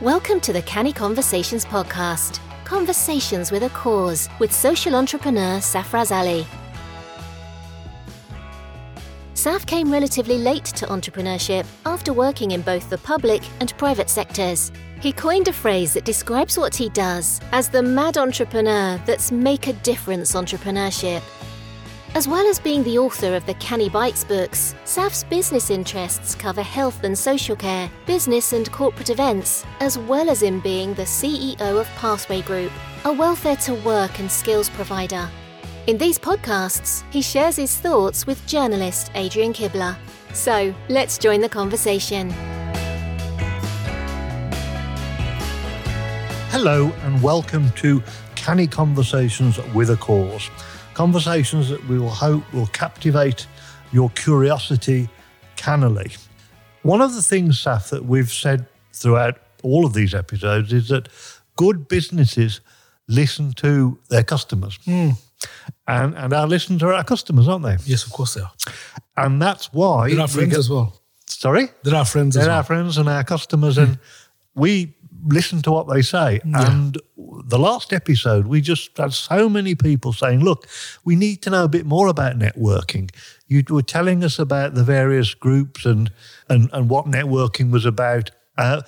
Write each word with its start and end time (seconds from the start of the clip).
Welcome 0.00 0.40
to 0.40 0.54
the 0.54 0.62
Canny 0.62 0.94
Conversations 0.94 1.66
podcast. 1.66 2.40
Conversations 2.64 3.52
with 3.52 3.64
a 3.64 3.68
cause 3.68 4.30
with 4.38 4.50
social 4.50 4.94
entrepreneur 4.94 5.58
Safraz 5.58 6.10
Ali. 6.10 6.46
Saf 9.34 9.66
came 9.66 9.92
relatively 9.92 10.38
late 10.38 10.64
to 10.64 10.86
entrepreneurship 10.86 11.66
after 11.84 12.14
working 12.14 12.52
in 12.52 12.62
both 12.62 12.88
the 12.88 12.96
public 12.96 13.42
and 13.60 13.76
private 13.76 14.08
sectors. 14.08 14.72
He 15.02 15.12
coined 15.12 15.48
a 15.48 15.52
phrase 15.52 15.92
that 15.92 16.06
describes 16.06 16.56
what 16.56 16.74
he 16.74 16.88
does 16.88 17.38
as 17.52 17.68
the 17.68 17.82
mad 17.82 18.16
entrepreneur 18.16 18.98
that's 19.04 19.30
make 19.30 19.66
a 19.66 19.74
difference 19.74 20.32
entrepreneurship. 20.32 21.20
As 22.16 22.26
well 22.26 22.44
as 22.48 22.58
being 22.58 22.82
the 22.82 22.98
author 22.98 23.36
of 23.36 23.46
the 23.46 23.54
Canny 23.54 23.88
Bites 23.88 24.24
books, 24.24 24.74
Saf's 24.84 25.22
business 25.22 25.70
interests 25.70 26.34
cover 26.34 26.60
health 26.60 27.04
and 27.04 27.16
social 27.16 27.54
care, 27.54 27.88
business 28.04 28.52
and 28.52 28.70
corporate 28.72 29.10
events, 29.10 29.64
as 29.78 29.96
well 29.96 30.28
as 30.28 30.42
in 30.42 30.58
being 30.58 30.92
the 30.92 31.04
CEO 31.04 31.80
of 31.80 31.86
Pathway 31.94 32.42
Group, 32.42 32.72
a 33.04 33.12
welfare 33.12 33.54
to 33.58 33.74
work 33.74 34.18
and 34.18 34.28
skills 34.28 34.68
provider. 34.70 35.30
In 35.86 35.98
these 35.98 36.18
podcasts, 36.18 37.04
he 37.12 37.22
shares 37.22 37.54
his 37.54 37.76
thoughts 37.76 38.26
with 38.26 38.44
journalist 38.44 39.12
Adrian 39.14 39.52
Kibler. 39.52 39.96
So, 40.32 40.74
let's 40.88 41.16
join 41.16 41.40
the 41.40 41.48
conversation. 41.48 42.30
Hello 46.50 46.92
and 47.04 47.22
welcome 47.22 47.70
to 47.76 48.02
Canny 48.34 48.66
Conversations 48.66 49.60
with 49.72 49.90
a 49.90 49.96
Cause 49.96 50.50
conversations 51.00 51.70
that 51.70 51.82
we 51.88 51.98
will 51.98 52.10
hope 52.10 52.42
will 52.52 52.66
captivate 52.66 53.46
your 53.90 54.10
curiosity 54.10 55.08
cannily. 55.56 56.10
One 56.82 57.00
of 57.00 57.14
the 57.14 57.22
things, 57.22 57.58
Saf, 57.64 57.88
that 57.88 58.04
we've 58.04 58.30
said 58.30 58.66
throughout 58.92 59.36
all 59.62 59.86
of 59.86 59.94
these 59.94 60.12
episodes 60.14 60.74
is 60.74 60.88
that 60.88 61.08
good 61.56 61.88
businesses 61.88 62.60
listen 63.08 63.54
to 63.54 63.98
their 64.10 64.22
customers. 64.22 64.76
Mm. 64.86 65.16
And, 65.88 66.14
and 66.18 66.34
our 66.34 66.46
listeners 66.46 66.82
are 66.82 66.92
our 66.92 67.04
customers, 67.04 67.48
aren't 67.48 67.64
they? 67.64 67.78
Yes, 67.86 68.04
of 68.04 68.12
course 68.12 68.34
they 68.34 68.42
are. 68.42 68.52
And 69.16 69.40
that's 69.40 69.72
why. 69.72 70.10
They're 70.10 70.20
our 70.20 70.28
friends 70.28 70.50
get, 70.50 70.58
as 70.58 70.68
well. 70.68 71.00
Sorry? 71.26 71.68
They're 71.82 71.94
our 71.94 72.04
friends 72.04 72.34
They're 72.34 72.50
our 72.50 72.56
well. 72.56 72.62
friends 72.64 72.98
and 72.98 73.08
our 73.08 73.24
customers. 73.24 73.78
And 73.78 73.98
we 74.54 74.94
listen 75.26 75.62
to 75.62 75.70
what 75.70 75.88
they 75.88 76.02
say. 76.02 76.40
Yeah. 76.44 76.70
And 76.70 76.98
the 77.44 77.58
last 77.58 77.92
episode, 77.92 78.46
we 78.46 78.60
just 78.60 78.96
had 78.96 79.12
so 79.12 79.48
many 79.48 79.74
people 79.74 80.12
saying, 80.12 80.40
look, 80.40 80.66
we 81.04 81.16
need 81.16 81.42
to 81.42 81.50
know 81.50 81.64
a 81.64 81.68
bit 81.68 81.86
more 81.86 82.08
about 82.08 82.38
networking. 82.38 83.10
You 83.46 83.62
were 83.68 83.82
telling 83.82 84.24
us 84.24 84.38
about 84.38 84.74
the 84.74 84.84
various 84.84 85.34
groups 85.34 85.84
and, 85.84 86.10
and, 86.48 86.70
and 86.72 86.88
what 86.88 87.06
networking 87.06 87.70
was 87.70 87.84
about. 87.84 88.30
Uh, 88.56 88.82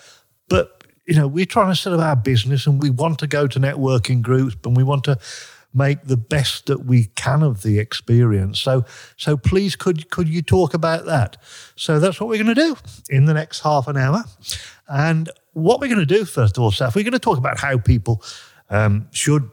but, 0.49 0.85
you 1.07 1.15
know, 1.15 1.27
we're 1.27 1.47
trying 1.47 1.71
to 1.71 1.77
set 1.77 1.93
up 1.93 2.01
our 2.01 2.17
business 2.17 2.67
and 2.67 2.83
we 2.83 2.91
want 2.91 3.19
to 3.21 3.27
go 3.27 3.47
to 3.47 3.59
networking 3.59 4.23
groups 4.23 4.57
and 4.65 4.77
we 4.77 4.85
want 4.85 5.05
to 5.05 5.19
make 5.75 6.05
the 6.05 6.17
best 6.17 6.67
that 6.67 6.85
we 6.85 7.07
can 7.15 7.43
of 7.43 7.63
the 7.63 7.79
experience. 7.79 8.61
So, 8.61 8.85
so 9.17 9.37
please, 9.37 9.77
could 9.77 10.11
could 10.11 10.29
you 10.29 10.43
talk 10.43 10.75
about 10.75 11.07
that? 11.07 11.37
So 11.77 11.99
that's 11.99 12.21
what 12.21 12.29
we're 12.29 12.43
going 12.43 12.55
to 12.55 12.63
do 12.63 12.77
in 13.09 13.25
the 13.25 13.35
next 13.35 13.61
half 13.61 13.89
an 13.89 13.97
hour. 13.97 14.25
And 14.89 15.31
what 15.53 15.81
we're 15.81 15.89
going 15.89 15.98
to 15.98 16.06
do 16.06 16.25
first 16.25 16.56
of 16.56 16.62
all, 16.62 16.70
Saf, 16.70 16.95
we're 16.95 17.05
going 17.05 17.12
to 17.12 17.19
talk 17.19 17.39
about 17.39 17.58
how 17.58 17.78
people 17.78 18.22
um, 18.70 19.08
should 19.12 19.48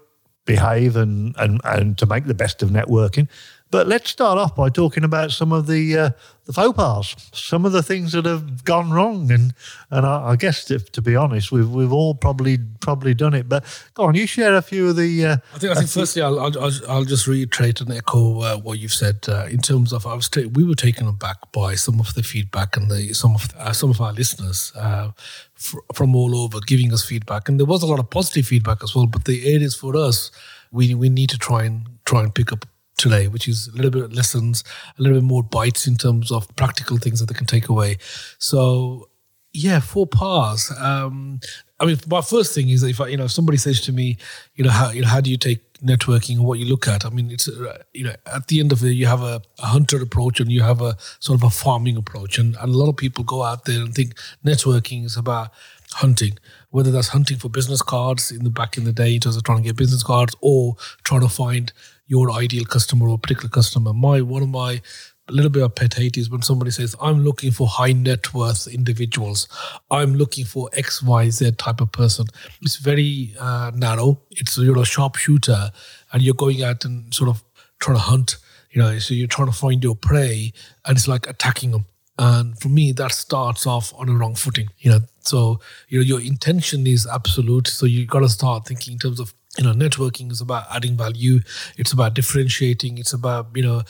behave 0.46 0.96
and, 0.96 1.36
and 1.38 1.62
and 1.64 1.98
to 1.98 2.06
make 2.06 2.26
the 2.26 2.34
best 2.34 2.64
of 2.64 2.70
networking. 2.70 3.28
But 3.72 3.88
let's 3.88 4.10
start 4.10 4.40
off 4.40 4.56
by 4.56 4.70
talking 4.70 5.04
about 5.04 5.32
some 5.32 5.52
of 5.52 5.68
the 5.68 5.96
uh, 5.96 6.10
the 6.46 6.54
faux 6.54 6.76
pas, 6.76 7.16
some 7.34 7.66
of 7.66 7.72
the 7.72 7.84
things 7.84 8.14
that 8.14 8.26
have 8.26 8.64
gone 8.64 8.90
wrong, 8.90 9.32
and 9.32 9.54
and 9.92 10.08
I, 10.08 10.30
I 10.32 10.36
guess 10.38 10.72
if, 10.72 10.92
to 10.94 11.04
be 11.04 11.16
honest, 11.16 11.52
we've 11.52 11.70
we've 11.70 11.94
all 11.94 12.16
probably 12.16 12.58
probably 12.80 13.14
done 13.14 13.36
it. 13.36 13.48
But 13.48 13.64
go 13.94 14.06
on, 14.06 14.16
you 14.16 14.26
share 14.26 14.56
a 14.56 14.64
few 14.64 14.90
of 14.90 14.96
the. 14.96 15.24
Uh, 15.26 15.38
I 15.54 15.60
think. 15.60 15.72
I 15.72 15.76
think. 15.76 15.90
Firstly, 15.90 16.24
I'll, 16.24 16.40
I'll 16.40 16.72
I'll- 16.88 17.04
just 17.06 17.28
reiterate 17.28 17.80
and 17.82 17.92
echo 17.92 18.42
uh, 18.42 18.58
what 18.58 18.80
you've 18.80 18.92
said 18.94 19.18
uh, 19.28 19.46
in 19.46 19.60
terms 19.62 19.94
of 19.94 20.08
I 20.08 20.16
was 20.16 20.30
ta- 20.30 20.50
we 20.54 20.64
were 20.64 20.74
taken 20.76 21.08
aback 21.08 21.38
by 21.52 21.76
some 21.76 22.00
of 22.00 22.16
the 22.16 22.24
feedback 22.24 22.76
and 22.76 22.90
the 22.90 23.14
some 23.14 23.36
of 23.36 23.50
uh, 23.56 23.72
some 23.72 23.92
of 23.92 24.02
our 24.02 24.14
listeners 24.14 24.72
uh, 24.76 25.12
from 25.94 26.16
all 26.16 26.36
over 26.36 26.60
giving 26.66 26.92
us 26.92 27.06
feedback, 27.06 27.48
and 27.48 27.60
there 27.60 27.68
was 27.68 27.84
a 27.84 27.88
lot 27.88 28.00
of 28.00 28.10
positive 28.10 28.48
feedback 28.48 28.84
as 28.84 28.96
well. 28.96 29.06
But 29.06 29.26
the 29.26 29.54
areas 29.54 29.76
for 29.76 29.96
us, 29.96 30.32
we 30.72 30.96
we 30.96 31.10
need 31.10 31.30
to 31.30 31.38
try 31.38 31.66
and 31.66 31.88
try 32.06 32.24
and 32.24 32.34
pick 32.34 32.52
up 32.52 32.66
today, 33.00 33.28
which 33.28 33.48
is 33.48 33.68
a 33.70 33.76
little 33.76 33.92
bit 33.92 34.14
lessons, 34.14 34.64
a 34.98 35.02
little 35.02 35.18
bit 35.20 35.26
more 35.26 35.44
bites 35.44 35.88
in 35.88 35.96
terms 35.96 36.32
of 36.32 36.54
practical 36.56 36.98
things 36.98 37.20
that 37.20 37.28
they 37.28 37.34
can 37.34 37.48
take 37.48 37.70
away. 37.70 37.98
So 38.38 39.10
yeah, 39.54 39.80
faux 39.80 40.16
pas. 40.16 40.72
Um, 40.80 41.40
I 41.80 41.86
mean, 41.86 41.98
my 42.08 42.22
first 42.22 42.54
thing 42.54 42.70
is 42.70 42.84
if 42.84 43.02
I, 43.02 43.08
you 43.08 43.18
know 43.18 43.26
if 43.26 43.32
somebody 43.32 43.58
says 43.58 43.82
to 43.82 43.92
me, 43.92 44.18
you 44.56 44.64
know, 44.64 44.70
how 44.70 44.92
you 44.92 45.02
know 45.02 45.08
how 45.08 45.22
do 45.22 45.32
you 45.32 45.38
take 45.38 45.62
networking 45.82 46.36
and 46.36 46.46
what 46.46 46.60
you 46.60 46.66
look 46.66 46.88
at? 46.88 47.06
I 47.06 47.10
mean, 47.10 47.32
it's 47.32 47.48
uh, 47.48 47.82
you 47.94 48.04
know 48.04 48.14
at 48.26 48.48
the 48.48 48.60
end 48.60 48.72
of 48.72 48.84
it, 48.84 48.92
you 48.92 49.08
have 49.08 49.24
a, 49.24 49.42
a 49.60 49.66
hunter 49.66 50.02
approach 50.02 50.40
and 50.40 50.52
you 50.52 50.62
have 50.62 50.82
a 50.82 50.98
sort 51.20 51.40
of 51.40 51.44
a 51.44 51.50
farming 51.50 51.98
approach, 51.98 52.38
and, 52.38 52.56
and 52.58 52.74
a 52.74 52.78
lot 52.78 52.90
of 52.90 52.98
people 52.98 53.24
go 53.24 53.44
out 53.44 53.66
there 53.66 53.82
and 53.82 53.96
think 53.96 54.14
networking 54.46 55.06
is 55.06 55.18
about 55.18 55.50
hunting, 55.94 56.38
whether 56.72 56.92
that's 56.92 57.10
hunting 57.10 57.38
for 57.38 57.50
business 57.50 57.82
cards 57.82 58.32
in 58.32 58.44
the 58.44 58.50
back 58.50 58.78
in 58.78 58.84
the 58.84 58.94
day 58.94 59.16
in 59.16 59.20
terms 59.20 59.36
of 59.36 59.44
trying 59.44 59.58
to 59.60 59.64
get 59.64 59.76
business 59.76 60.04
cards 60.04 60.36
or 60.42 60.76
trying 61.04 61.22
to 61.22 61.30
find 61.30 61.74
your 62.08 62.32
ideal 62.32 62.66
customer 62.66 63.08
or 63.08 63.18
particular 63.18 63.50
customer. 63.50 63.94
My 63.94 64.22
one 64.22 64.42
of 64.42 64.50
my 64.50 64.82
a 65.30 65.32
little 65.32 65.52
bit 65.52 65.64
of 65.64 65.76
pet 65.76 65.94
hate 65.94 66.18
is 66.18 66.30
when 66.30 66.42
somebody 66.42 66.72
says, 66.72 66.96
I'm 67.02 67.24
looking 67.24 67.52
for 67.52 67.68
high 67.68 67.92
net 67.92 68.34
worth 68.34 68.68
individuals. 68.68 69.48
I'm 69.92 70.16
looking 70.16 70.44
for 70.44 70.70
XYZ 70.72 71.58
type 71.58 71.82
of 71.82 71.92
person. 71.92 72.26
It's 72.62 72.78
very 72.78 73.36
uh, 73.40 73.72
narrow. 73.76 74.22
It's 74.32 74.58
you're 74.58 74.80
a 74.80 74.86
sharpshooter 74.86 75.72
and 76.12 76.22
you're 76.22 76.34
going 76.34 76.64
out 76.64 76.84
and 76.84 77.14
sort 77.14 77.30
of 77.30 77.44
trying 77.80 77.98
to 77.98 78.02
hunt, 78.02 78.38
you 78.72 78.82
know, 78.82 78.98
so 79.00 79.14
you're 79.14 79.28
trying 79.28 79.52
to 79.52 79.58
find 79.58 79.84
your 79.84 79.96
prey 79.96 80.52
and 80.86 80.98
it's 80.98 81.08
like 81.08 81.30
attacking 81.30 81.72
them. 81.72 81.86
And 82.18 82.60
for 82.60 82.68
me, 82.68 82.92
that 82.94 83.14
starts 83.14 83.66
off 83.66 83.94
on 83.96 84.10
a 84.10 84.14
wrong 84.14 84.36
footing, 84.36 84.68
you 84.80 84.92
know. 84.92 85.00
So, 85.30 85.60
you 85.88 86.00
know, 86.00 86.06
your 86.06 86.22
intention 86.22 86.88
is 86.88 87.08
absolute. 87.08 87.68
So 87.68 87.86
you've 87.86 88.10
got 88.10 88.20
to 88.20 88.30
start 88.30 88.66
thinking 88.66 88.94
in 88.94 89.00
terms 89.00 89.20
of 89.20 89.34
you 89.58 89.64
know 89.64 89.74
networking 89.74 90.32
is 90.32 90.42
about 90.42 90.66
adding 90.72 90.96
value. 90.96 91.40
It's 91.78 91.92
about 91.92 92.14
differentiating. 92.14 92.98
It's 92.98 93.14
about 93.14 93.50
you 93.56 93.64
know 93.64 93.84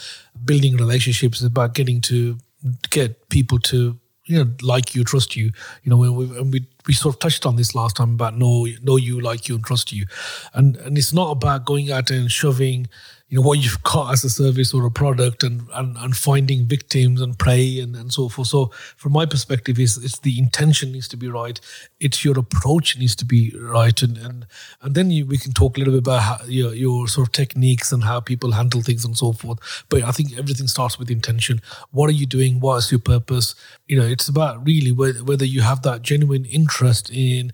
building 0.46 0.78
relationships. 0.78 1.40
It's 1.40 1.48
about 1.48 1.74
getting 1.76 2.02
to 2.02 2.38
get 2.90 3.30
people 3.30 3.60
to 3.60 3.98
you 4.26 4.44
know 4.44 4.52
like 4.62 4.96
you 4.96 5.04
trust 5.04 5.36
you. 5.36 5.46
You 5.84 5.90
know 5.90 5.98
when 5.98 6.16
we, 6.16 6.26
when 6.26 6.52
we 6.52 6.68
we 6.88 6.94
sort 6.94 7.16
of 7.16 7.20
touched 7.20 7.46
on 7.46 7.56
this 7.56 7.76
last 7.76 7.98
time 7.98 8.14
about 8.14 8.38
know 8.38 8.68
know 8.82 8.98
you 8.98 9.22
like 9.22 9.48
you 9.48 9.56
and 9.56 9.64
trust 9.64 9.92
you. 9.92 10.06
And 10.54 10.76
and 10.78 10.98
it's 10.98 11.14
not 11.14 11.32
about 11.32 11.66
going 11.66 11.92
out 11.92 12.10
and 12.10 12.32
shoving 12.32 12.88
you 13.30 13.40
know 13.40 13.48
what 13.48 13.60
you've 13.60 13.82
got 13.84 14.12
as 14.12 14.24
a 14.24 14.30
service 14.30 14.74
or 14.74 14.86
a 14.86 14.92
product 14.92 15.44
and 15.44 15.68
and, 15.76 15.96
and 15.98 16.18
finding 16.18 16.66
victims 16.66 17.22
and 17.22 17.38
prey 17.38 17.80
and, 17.80 17.96
and 17.96 18.12
so 18.12 18.28
forth. 18.28 18.48
So 18.48 18.72
from 18.98 19.12
my 19.14 19.26
perspective 19.26 19.80
is 19.80 20.04
it's 20.04 20.20
the 20.20 20.38
intention 20.40 20.92
needs 20.92 21.08
to 21.10 21.18
be 21.18 21.30
right. 21.30 21.60
It's 22.00 22.26
your 22.26 22.38
approach 22.40 22.98
needs 22.98 23.16
to 23.18 23.26
be 23.26 23.54
right. 23.60 24.02
And 24.02 24.18
and, 24.18 24.48
and 24.82 24.96
then 24.96 25.12
you, 25.12 25.28
we 25.28 25.38
can 25.38 25.54
talk 25.54 25.78
a 25.78 25.80
little 25.80 25.94
bit 25.94 26.00
about 26.00 26.22
how, 26.22 26.46
your, 26.46 26.74
your 26.74 27.08
sort 27.08 27.28
of 27.28 27.32
techniques 27.32 27.92
and 27.92 28.04
how 28.04 28.20
people 28.20 28.52
handle 28.52 28.82
things 28.82 29.06
and 29.06 29.16
so 29.16 29.32
forth. 29.32 29.60
But 29.90 30.04
i 30.04 30.12
think 30.12 30.38
everything 30.38 30.68
starts 30.68 30.98
with 30.98 31.12
intention. 31.12 31.62
What 31.92 32.10
are 32.10 32.14
you 32.14 32.26
doing? 32.26 32.60
What 32.60 32.78
is 32.78 32.92
your 32.92 33.00
purpose? 33.00 33.54
You 33.88 34.00
know 34.00 34.08
it's 34.08 34.28
about 34.28 34.66
really 34.66 34.92
whether, 34.92 35.24
whether 35.24 35.46
you 35.46 35.62
have 35.62 35.84
that 35.84 36.02
genuine 36.02 36.46
interest 36.46 37.12
in 37.12 37.54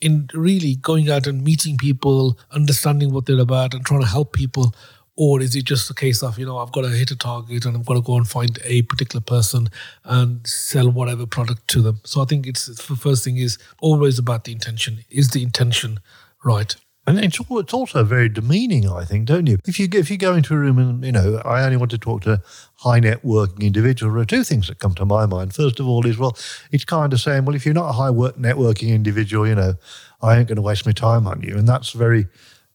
in 0.00 0.28
really 0.32 0.76
going 0.76 1.10
out 1.10 1.26
and 1.26 1.42
meeting 1.42 1.76
people 1.76 2.38
understanding 2.52 3.12
what 3.12 3.26
they're 3.26 3.40
about 3.40 3.74
and 3.74 3.84
trying 3.84 4.00
to 4.00 4.06
help 4.06 4.32
people 4.32 4.72
or 5.18 5.42
is 5.42 5.56
it 5.56 5.64
just 5.64 5.90
a 5.90 5.94
case 5.94 6.22
of 6.22 6.38
you 6.38 6.46
know 6.46 6.58
i've 6.58 6.72
got 6.72 6.82
to 6.82 6.88
hit 6.88 7.10
a 7.10 7.16
target 7.16 7.66
and 7.66 7.76
i've 7.76 7.84
got 7.84 7.94
to 7.94 8.00
go 8.00 8.16
and 8.16 8.28
find 8.28 8.58
a 8.64 8.82
particular 8.82 9.20
person 9.20 9.68
and 10.04 10.46
sell 10.46 10.90
whatever 10.90 11.26
product 11.26 11.66
to 11.68 11.82
them 11.82 12.00
so 12.04 12.22
i 12.22 12.24
think 12.24 12.46
it's 12.46 12.66
the 12.66 12.96
first 12.96 13.24
thing 13.24 13.36
is 13.36 13.58
always 13.80 14.18
about 14.18 14.44
the 14.44 14.52
intention 14.52 15.04
is 15.10 15.30
the 15.30 15.42
intention 15.42 15.98
right 16.44 16.76
And 17.08 17.18
it's 17.18 17.38
it's 17.40 17.72
also 17.72 18.04
very 18.04 18.28
demeaning, 18.28 18.86
I 18.86 19.04
think, 19.06 19.28
don't 19.28 19.46
you? 19.46 19.56
If 19.66 19.80
you 19.80 19.88
if 19.92 20.10
you 20.10 20.18
go 20.18 20.34
into 20.34 20.52
a 20.52 20.58
room 20.58 20.78
and 20.78 21.02
you 21.02 21.12
know, 21.12 21.40
I 21.42 21.64
only 21.64 21.78
want 21.78 21.90
to 21.92 21.98
talk 21.98 22.20
to 22.24 22.42
high 22.74 23.00
networking 23.00 23.62
individuals. 23.62 24.12
There 24.12 24.20
are 24.20 24.26
two 24.26 24.44
things 24.44 24.68
that 24.68 24.78
come 24.78 24.94
to 24.96 25.06
my 25.06 25.24
mind. 25.24 25.54
First 25.54 25.80
of 25.80 25.88
all, 25.88 26.04
is 26.06 26.18
well, 26.18 26.36
it's 26.70 26.84
kind 26.84 27.14
of 27.14 27.20
saying, 27.20 27.46
well, 27.46 27.56
if 27.56 27.64
you're 27.64 27.80
not 27.82 27.88
a 27.88 27.92
high 27.92 28.10
work 28.10 28.36
networking 28.36 28.90
individual, 28.90 29.48
you 29.48 29.54
know, 29.54 29.72
I 30.20 30.36
ain't 30.36 30.48
going 30.48 30.56
to 30.56 30.68
waste 30.70 30.84
my 30.84 30.92
time 30.92 31.26
on 31.26 31.40
you, 31.40 31.56
and 31.56 31.66
that's 31.66 31.92
very 31.92 32.26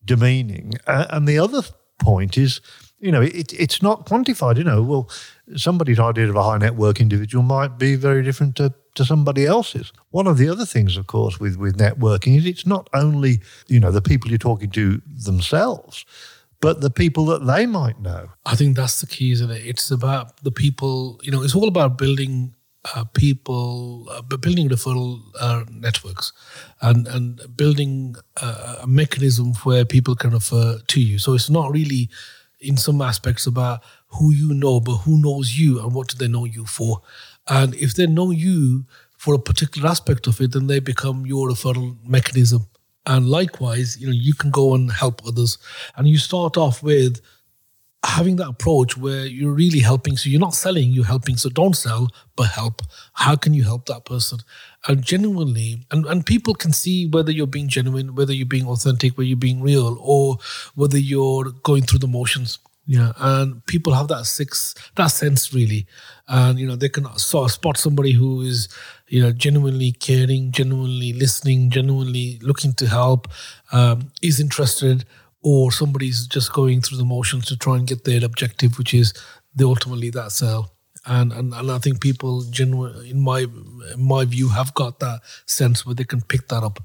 demeaning. 0.03 0.73
And 0.87 1.27
the 1.27 1.37
other 1.37 1.61
point 2.03 2.37
is, 2.37 2.61
you 2.99 3.11
know, 3.11 3.21
it, 3.21 3.53
it's 3.53 3.81
not 3.81 4.05
quantified. 4.05 4.57
You 4.57 4.63
know, 4.63 4.81
well, 4.81 5.09
somebody's 5.55 5.99
idea 5.99 6.29
of 6.29 6.35
a 6.35 6.43
high 6.43 6.57
net 6.57 6.75
worth 6.75 7.01
individual 7.01 7.43
might 7.43 7.77
be 7.77 7.95
very 7.95 8.23
different 8.23 8.55
to, 8.57 8.73
to 8.95 9.05
somebody 9.05 9.45
else's. 9.45 9.91
One 10.11 10.27
of 10.27 10.37
the 10.37 10.49
other 10.49 10.65
things, 10.65 10.97
of 10.97 11.07
course, 11.07 11.39
with, 11.39 11.57
with 11.57 11.77
networking 11.77 12.37
is 12.37 12.45
it's 12.45 12.65
not 12.65 12.89
only, 12.93 13.41
you 13.67 13.79
know, 13.79 13.91
the 13.91 14.01
people 14.01 14.29
you're 14.29 14.37
talking 14.37 14.69
to 14.71 15.01
themselves, 15.25 16.05
but 16.61 16.79
the 16.79 16.89
people 16.89 17.25
that 17.25 17.45
they 17.45 17.65
might 17.65 17.99
know. 17.99 18.29
I 18.45 18.55
think 18.55 18.77
that's 18.77 19.01
the 19.01 19.07
key, 19.07 19.31
isn't 19.33 19.51
it? 19.51 19.65
It's 19.65 19.91
about 19.91 20.43
the 20.43 20.51
people, 20.51 21.19
you 21.23 21.31
know, 21.31 21.43
it's 21.43 21.55
all 21.55 21.67
about 21.67 21.97
building 21.97 22.53
uh, 22.95 23.05
people 23.13 24.07
uh, 24.11 24.21
building 24.21 24.69
referral 24.69 25.21
uh, 25.39 25.63
networks 25.71 26.33
and 26.81 27.07
and 27.07 27.41
building 27.55 28.15
uh, 28.41 28.77
a 28.81 28.87
mechanism 28.87 29.53
where 29.63 29.85
people 29.85 30.15
can 30.15 30.31
refer 30.31 30.79
to 30.87 31.01
you. 31.01 31.17
So 31.19 31.33
it's 31.33 31.49
not 31.49 31.71
really 31.71 32.09
in 32.59 32.77
some 32.77 33.01
aspects 33.01 33.45
about 33.45 33.81
who 34.07 34.31
you 34.31 34.53
know, 34.53 34.79
but 34.79 34.97
who 34.97 35.21
knows 35.21 35.57
you 35.57 35.81
and 35.81 35.93
what 35.93 36.07
do 36.07 36.17
they 36.17 36.31
know 36.31 36.45
you 36.45 36.65
for. 36.65 37.01
And 37.47 37.75
if 37.75 37.93
they 37.95 38.07
know 38.07 38.31
you 38.31 38.85
for 39.17 39.33
a 39.33 39.39
particular 39.39 39.89
aspect 39.89 40.27
of 40.27 40.39
it, 40.41 40.53
then 40.53 40.67
they 40.67 40.79
become 40.79 41.25
your 41.25 41.49
referral 41.49 41.97
mechanism. 42.07 42.67
And 43.05 43.27
likewise, 43.27 43.99
you 43.99 44.07
know, 44.07 44.13
you 44.13 44.33
can 44.33 44.49
go 44.49 44.73
and 44.75 44.91
help 44.91 45.21
others. 45.27 45.57
And 45.95 46.07
you 46.07 46.17
start 46.17 46.57
off 46.57 46.81
with 46.81 47.19
having 48.03 48.35
that 48.35 48.49
approach 48.49 48.97
where 48.97 49.25
you're 49.25 49.53
really 49.53 49.79
helping. 49.79 50.17
So 50.17 50.29
you're 50.29 50.39
not 50.39 50.53
selling, 50.53 50.91
you're 50.91 51.05
helping. 51.05 51.37
So 51.37 51.49
don't 51.49 51.75
sell, 51.75 52.09
but 52.35 52.49
help. 52.49 52.81
How 53.13 53.35
can 53.35 53.53
you 53.53 53.63
help 53.63 53.85
that 53.85 54.05
person? 54.05 54.39
And 54.87 55.01
genuinely, 55.01 55.85
and, 55.91 56.05
and 56.05 56.25
people 56.25 56.53
can 56.53 56.73
see 56.73 57.07
whether 57.07 57.31
you're 57.31 57.47
being 57.47 57.69
genuine, 57.69 58.15
whether 58.15 58.33
you're 58.33 58.45
being 58.45 58.67
authentic, 58.67 59.17
whether 59.17 59.27
you're 59.27 59.37
being 59.37 59.61
real, 59.61 59.97
or 60.01 60.37
whether 60.75 60.97
you're 60.97 61.51
going 61.63 61.83
through 61.83 61.99
the 61.99 62.07
motions. 62.07 62.59
Yeah, 62.85 63.13
and 63.17 63.65
people 63.65 63.93
have 63.93 64.09
that 64.09 64.25
six 64.25 64.75
that 64.97 65.07
sense 65.07 65.53
really, 65.53 65.87
and 66.27 66.59
you 66.59 66.67
know 66.67 66.75
they 66.75 66.89
can 66.89 67.05
sort 67.17 67.45
of 67.45 67.51
spot 67.53 67.77
somebody 67.77 68.11
who 68.11 68.41
is 68.41 68.67
you 69.07 69.23
know 69.23 69.31
genuinely 69.31 69.93
caring, 69.93 70.51
genuinely 70.51 71.13
listening, 71.13 71.69
genuinely 71.69 72.39
looking 72.41 72.73
to 72.73 72.87
help, 72.87 73.29
um, 73.71 74.11
is 74.21 74.41
interested, 74.41 75.05
or 75.43 75.71
somebody's 75.71 76.25
just 76.25 76.53
going 76.53 76.81
through 76.81 76.97
the 76.97 77.05
motions 77.05 77.45
to 77.47 77.57
try 77.57 77.75
and 77.75 77.87
get 77.87 78.05
their 78.05 78.23
objective, 78.23 78.77
which 78.77 78.93
is 78.93 79.13
the 79.55 79.65
ultimately 79.65 80.09
that 80.09 80.31
sale. 80.31 80.71
And, 81.05 81.33
and 81.33 81.53
and 81.53 81.69
I 81.69 81.79
think 81.79 81.99
people 81.99 82.43
genuine 82.49 83.05
in 83.05 83.19
my 83.19 83.41
in 83.41 84.07
my 84.07 84.23
view 84.23 84.49
have 84.49 84.73
got 84.73 84.99
that 84.99 85.19
sense 85.45 85.85
where 85.85 85.95
they 85.95 86.05
can 86.05 86.21
pick 86.21 86.47
that 86.47 86.63
up. 86.63 86.79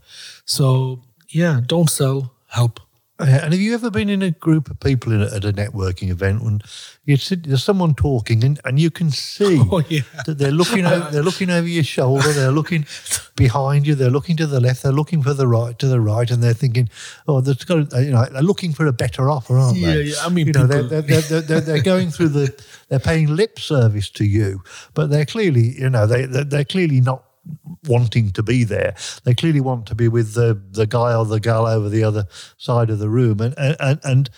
So 0.45 1.03
yeah, 1.29 1.61
don't 1.65 1.89
sell, 1.89 2.35
help. 2.49 2.81
Uh, 3.21 3.25
and 3.25 3.53
have 3.53 3.61
you 3.61 3.75
ever 3.75 3.91
been 3.91 4.09
in 4.09 4.23
a 4.23 4.31
group 4.31 4.71
of 4.71 4.79
people 4.79 5.13
in 5.13 5.21
a, 5.23 5.27
at 5.27 5.45
a 5.45 5.53
networking 5.53 6.09
event 6.09 6.41
when 6.43 6.61
you 7.05 7.17
sit, 7.17 7.43
there's 7.49 7.65
someone 7.65 7.93
talking 7.95 8.45
and, 8.45 8.61
and 8.65 8.79
you 8.79 8.91
can 8.93 9.11
see 9.11 9.59
Oh, 9.73 9.83
yeah. 9.89 10.03
that 10.25 10.39
they're 10.39 10.53
looking 10.53 10.87
over, 10.87 11.11
they're 11.11 11.23
looking 11.25 11.51
over 11.51 11.67
your 11.67 11.83
shoulder, 11.83 12.33
they're 12.33 12.53
looking 12.53 12.87
behind 13.35 13.87
you, 13.89 13.97
they're 13.97 14.09
looking 14.11 14.37
to 14.37 14.47
the 14.47 14.61
left, 14.61 14.85
they're 14.85 14.93
looking 14.93 15.23
for 15.23 15.35
the 15.35 15.49
right 15.49 15.77
to 15.81 15.89
the 15.89 16.01
right, 16.01 16.31
and 16.31 16.43
they're 16.43 16.55
thinking, 16.55 16.89
oh, 17.27 17.41
there's 17.41 17.65
got 17.65 17.91
to, 17.91 18.05
you 18.05 18.11
know, 18.13 18.25
they're 18.27 18.41
looking 18.43 18.73
for 18.73 18.87
a 18.87 18.93
better 18.93 19.29
offer, 19.29 19.59
aren't 19.59 19.79
Yeah, 19.79 19.95
they? 19.95 20.03
yeah, 20.03 20.15
I 20.23 20.29
mean, 20.29 20.47
you 20.47 20.53
know, 20.53 20.67
they're, 20.67 20.83
people- 20.85 21.03
they're, 21.03 21.21
they're, 21.21 21.41
they're, 21.41 21.61
they're 21.61 21.83
going 21.83 22.11
through 22.11 22.29
the, 22.29 22.65
they're 22.89 23.01
paying 23.01 23.35
lip 23.35 23.59
service 23.59 24.11
to 24.11 24.25
you, 24.25 24.63
but 24.95 25.11
they're 25.11 25.27
clearly, 25.27 25.75
you 25.79 25.91
know, 25.91 26.07
they 26.07 26.25
they're, 26.27 26.45
they're 26.45 26.65
clearly 26.65 27.01
not 27.01 27.25
wanting 27.87 28.31
to 28.31 28.43
be 28.43 28.65
there. 28.65 28.95
They 29.25 29.35
clearly 29.35 29.61
want 29.61 29.87
to 29.87 29.95
be 29.95 30.09
with 30.09 30.35
the 30.35 30.61
the 30.71 30.87
guy 30.87 31.15
or 31.15 31.25
the 31.25 31.41
gal 31.41 31.67
over 31.67 31.89
the 31.89 32.05
other 32.05 32.27
side 32.57 32.91
of 32.91 32.99
the 32.99 33.09
room, 33.09 33.41
and 33.41 33.55
and 33.59 34.01
and. 34.05 34.31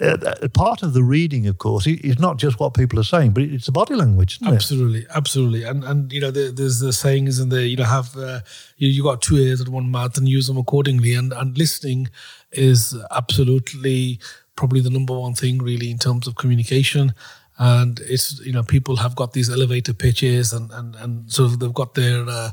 Uh, 0.00 0.46
part 0.54 0.84
of 0.84 0.92
the 0.92 1.02
reading, 1.02 1.48
of 1.48 1.58
course, 1.58 1.84
is 1.84 2.20
not 2.20 2.36
just 2.36 2.60
what 2.60 2.72
people 2.72 3.00
are 3.00 3.04
saying, 3.04 3.32
but 3.32 3.42
it's 3.42 3.66
the 3.66 3.72
body 3.72 3.96
language, 3.96 4.36
isn't 4.36 4.46
it? 4.46 4.54
Absolutely, 4.54 5.04
absolutely, 5.12 5.64
and 5.64 5.82
and 5.82 6.12
you 6.12 6.20
know 6.20 6.30
there, 6.30 6.52
there's 6.52 6.78
the 6.78 6.92
saying 6.92 7.26
isn't 7.26 7.48
there? 7.48 7.66
You 7.66 7.78
know, 7.78 7.84
have 7.84 8.16
uh, 8.16 8.40
you 8.76 8.86
you 8.86 9.02
got 9.02 9.22
two 9.22 9.38
ears 9.38 9.60
and 9.60 9.70
one 9.70 9.90
mouth 9.90 10.16
and 10.16 10.28
use 10.28 10.46
them 10.46 10.56
accordingly. 10.56 11.14
And 11.14 11.32
and 11.32 11.58
listening 11.58 12.10
is 12.52 12.96
absolutely 13.10 14.20
probably 14.54 14.80
the 14.80 14.90
number 14.90 15.18
one 15.18 15.34
thing 15.34 15.58
really 15.58 15.90
in 15.90 15.98
terms 15.98 16.28
of 16.28 16.36
communication. 16.36 17.12
And 17.58 18.00
it's 18.00 18.40
you 18.40 18.52
know 18.52 18.62
people 18.62 18.96
have 18.96 19.16
got 19.16 19.32
these 19.32 19.50
elevator 19.50 19.92
pitches 19.92 20.52
and 20.52 20.70
and 20.72 20.94
and 20.96 21.32
sort 21.32 21.52
of 21.52 21.58
they've 21.58 21.74
got 21.74 21.94
their 21.94 22.24
uh, 22.28 22.50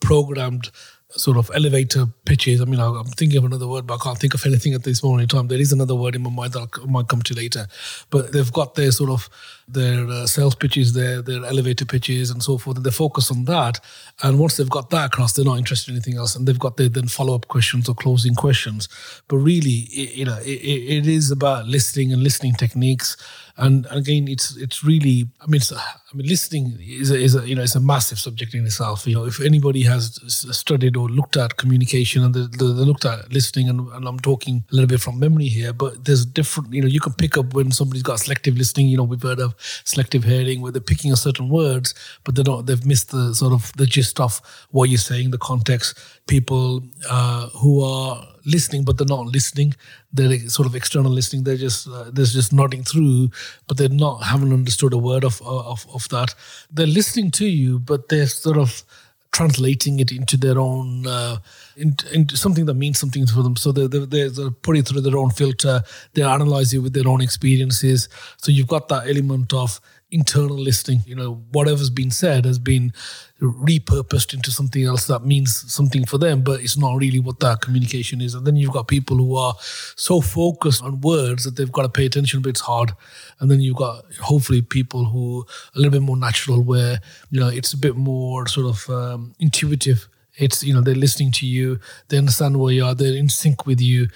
programmed 0.00 0.70
sort 1.16 1.36
of 1.36 1.50
elevator 1.54 2.06
pitches. 2.24 2.60
I 2.60 2.64
mean, 2.64 2.80
I'm 2.80 3.04
thinking 3.04 3.38
of 3.38 3.44
another 3.44 3.68
word, 3.68 3.86
but 3.86 4.00
I 4.00 4.04
can't 4.04 4.18
think 4.18 4.34
of 4.34 4.44
anything 4.46 4.74
at 4.74 4.84
this 4.84 5.02
moment 5.02 5.22
in 5.22 5.28
time. 5.28 5.48
There 5.48 5.60
is 5.60 5.72
another 5.72 5.94
word 5.94 6.16
in 6.16 6.22
my 6.22 6.30
mind 6.30 6.52
that 6.52 6.68
I 6.82 6.86
might 6.86 7.08
come 7.08 7.22
to 7.22 7.34
later, 7.34 7.66
but 8.10 8.32
they've 8.32 8.52
got 8.52 8.74
their 8.74 8.90
sort 8.92 9.10
of 9.10 9.28
their 9.68 10.06
uh, 10.06 10.26
sales 10.26 10.54
pitches, 10.54 10.92
their 10.92 11.22
their 11.22 11.44
elevator 11.44 11.84
pitches, 11.84 12.30
and 12.30 12.42
so 12.42 12.58
forth, 12.58 12.76
and 12.76 12.86
they 12.86 12.90
focus 12.90 13.30
on 13.30 13.44
that. 13.44 13.80
And 14.22 14.38
once 14.38 14.56
they've 14.56 14.68
got 14.68 14.90
that 14.90 15.06
across, 15.06 15.32
they're 15.32 15.44
not 15.44 15.58
interested 15.58 15.90
in 15.90 15.96
anything 15.96 16.16
else, 16.16 16.36
and 16.36 16.46
they've 16.46 16.58
got 16.58 16.76
their 16.76 16.88
then 16.88 17.08
follow 17.08 17.34
up 17.34 17.48
questions 17.48 17.88
or 17.88 17.94
closing 17.94 18.34
questions. 18.34 18.88
But 19.28 19.38
really, 19.38 19.88
it, 19.90 20.14
you 20.14 20.24
know, 20.24 20.38
it, 20.38 20.48
it 20.48 21.06
is 21.06 21.30
about 21.30 21.66
listening 21.66 22.12
and 22.12 22.22
listening 22.22 22.54
techniques. 22.54 23.16
And 23.56 23.86
again, 23.90 24.28
it's 24.28 24.56
it's 24.56 24.82
really, 24.82 25.28
I 25.40 25.46
mean, 25.46 25.60
I 25.72 26.16
mean, 26.16 26.26
listening 26.26 26.78
is 26.80 27.10
a, 27.10 27.16
is 27.16 27.34
a 27.34 27.46
you 27.46 27.54
know 27.54 27.62
it's 27.62 27.74
a 27.74 27.80
massive 27.80 28.18
subject 28.18 28.54
in 28.54 28.64
itself. 28.64 29.06
You 29.06 29.14
know, 29.14 29.24
if 29.26 29.40
anybody 29.40 29.82
has 29.82 30.18
studied 30.56 30.96
or 30.96 31.08
looked 31.08 31.36
at 31.36 31.58
communication 31.58 32.24
and 32.24 32.34
they 32.34 32.46
they 32.46 32.64
looked 32.64 33.04
at 33.04 33.30
listening, 33.32 33.68
and, 33.68 33.88
and 33.92 34.08
I'm 34.08 34.18
talking 34.18 34.64
a 34.70 34.74
little 34.74 34.88
bit 34.88 35.00
from 35.00 35.18
memory 35.18 35.48
here, 35.48 35.72
but 35.72 36.04
there's 36.04 36.24
different. 36.24 36.72
You 36.72 36.82
know, 36.82 36.88
you 36.88 37.00
can 37.00 37.12
pick 37.12 37.36
up 37.36 37.52
when 37.52 37.72
somebody's 37.72 38.02
got 38.02 38.20
selective 38.20 38.56
listening. 38.56 38.88
You 38.88 38.96
know, 38.96 39.04
we've 39.04 39.22
heard 39.22 39.40
of 39.40 39.51
selective 39.58 40.24
hearing 40.24 40.60
where 40.60 40.72
they're 40.72 40.80
picking 40.80 41.12
a 41.12 41.16
certain 41.16 41.48
words, 41.48 41.94
but 42.24 42.34
they 42.34 42.42
don't. 42.42 42.66
They've 42.66 42.86
missed 42.86 43.10
the 43.10 43.34
sort 43.34 43.52
of 43.52 43.72
the 43.76 43.86
gist 43.86 44.20
of 44.20 44.40
what 44.70 44.88
you're 44.88 44.98
saying, 44.98 45.30
the 45.30 45.38
context. 45.38 45.98
People 46.26 46.82
uh, 47.08 47.48
who 47.48 47.82
are 47.82 48.26
listening, 48.44 48.84
but 48.84 48.98
they're 48.98 49.06
not 49.06 49.26
listening. 49.26 49.74
They're 50.12 50.38
sort 50.48 50.66
of 50.66 50.74
external 50.74 51.10
listening. 51.10 51.44
They're 51.44 51.56
just 51.56 51.88
uh, 51.88 52.10
they're 52.12 52.24
just 52.24 52.52
nodding 52.52 52.84
through, 52.84 53.30
but 53.66 53.76
they're 53.76 53.88
not 53.88 54.22
haven't 54.22 54.52
understood 54.52 54.92
a 54.92 54.98
word 54.98 55.24
of 55.24 55.40
of 55.42 55.86
of 55.92 56.08
that. 56.08 56.34
They're 56.70 56.86
listening 56.86 57.30
to 57.32 57.46
you, 57.46 57.78
but 57.78 58.08
they're 58.08 58.26
sort 58.26 58.58
of 58.58 58.84
translating 59.32 59.98
it 59.98 60.12
into 60.12 60.36
their 60.36 60.58
own 60.58 61.06
uh, 61.06 61.38
into, 61.76 62.14
into 62.14 62.36
something 62.36 62.66
that 62.66 62.74
means 62.74 62.98
something 62.98 63.26
for 63.26 63.42
them. 63.42 63.56
So 63.56 63.72
they're, 63.72 63.88
they're 63.88 64.28
sort 64.28 64.62
putting 64.62 64.80
it 64.80 64.88
through 64.88 65.00
their 65.00 65.16
own 65.16 65.30
filter. 65.30 65.82
They 66.12 66.22
analyze 66.22 66.72
it 66.74 66.78
with 66.78 66.92
their 66.92 67.08
own 67.08 67.22
experiences. 67.22 68.08
So 68.36 68.52
you've 68.52 68.68
got 68.68 68.88
that 68.88 69.08
element 69.08 69.52
of 69.52 69.80
internal 70.12 70.56
listening. 70.56 71.00
You 71.06 71.16
know, 71.16 71.42
whatever's 71.50 71.90
been 71.90 72.10
said 72.10 72.44
has 72.44 72.58
been 72.58 72.92
repurposed 73.40 74.32
into 74.32 74.52
something 74.52 74.84
else 74.84 75.06
that 75.08 75.24
means 75.24 75.72
something 75.72 76.04
for 76.04 76.18
them, 76.18 76.42
but 76.42 76.60
it's 76.60 76.78
not 76.78 76.96
really 76.96 77.18
what 77.18 77.40
that 77.40 77.60
communication 77.60 78.20
is. 78.20 78.34
And 78.34 78.46
then 78.46 78.54
you've 78.54 78.72
got 78.72 78.86
people 78.86 79.16
who 79.16 79.36
are 79.36 79.54
so 79.58 80.20
focused 80.20 80.82
on 80.82 81.00
words 81.00 81.44
that 81.44 81.56
they've 81.56 81.72
got 81.72 81.82
to 81.82 81.88
pay 81.88 82.06
attention, 82.06 82.40
but 82.40 82.50
it's 82.50 82.60
hard. 82.60 82.92
And 83.40 83.50
then 83.50 83.60
you've 83.60 83.76
got 83.76 84.04
hopefully 84.20 84.62
people 84.62 85.06
who 85.06 85.40
are 85.40 85.44
a 85.74 85.78
little 85.78 85.90
bit 85.90 86.02
more 86.02 86.16
natural, 86.16 86.62
where 86.62 87.00
you 87.30 87.40
know 87.40 87.48
it's 87.48 87.72
a 87.72 87.78
bit 87.78 87.96
more 87.96 88.46
sort 88.46 88.66
of 88.66 88.90
um, 88.90 89.34
intuitive. 89.40 90.08
It's 90.36 90.62
you 90.62 90.72
know 90.72 90.80
they're 90.80 90.94
listening 90.94 91.32
to 91.32 91.46
you, 91.46 91.80
they 92.08 92.18
understand 92.18 92.58
where 92.58 92.72
you 92.72 92.84
are, 92.84 92.94
they're 92.94 93.16
in 93.16 93.28
sync 93.28 93.66
with 93.66 93.80
you, 93.80 94.08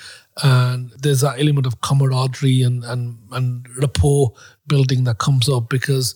and 0.42 0.90
there's 0.98 1.22
that 1.22 1.40
element 1.40 1.66
of 1.66 1.80
camaraderie 1.80 2.62
and 2.62 2.84
and 2.84 3.18
and 3.32 3.66
rapport 3.78 4.32
building 4.66 5.04
that 5.04 5.18
comes 5.18 5.48
up 5.48 5.68
because 5.68 6.14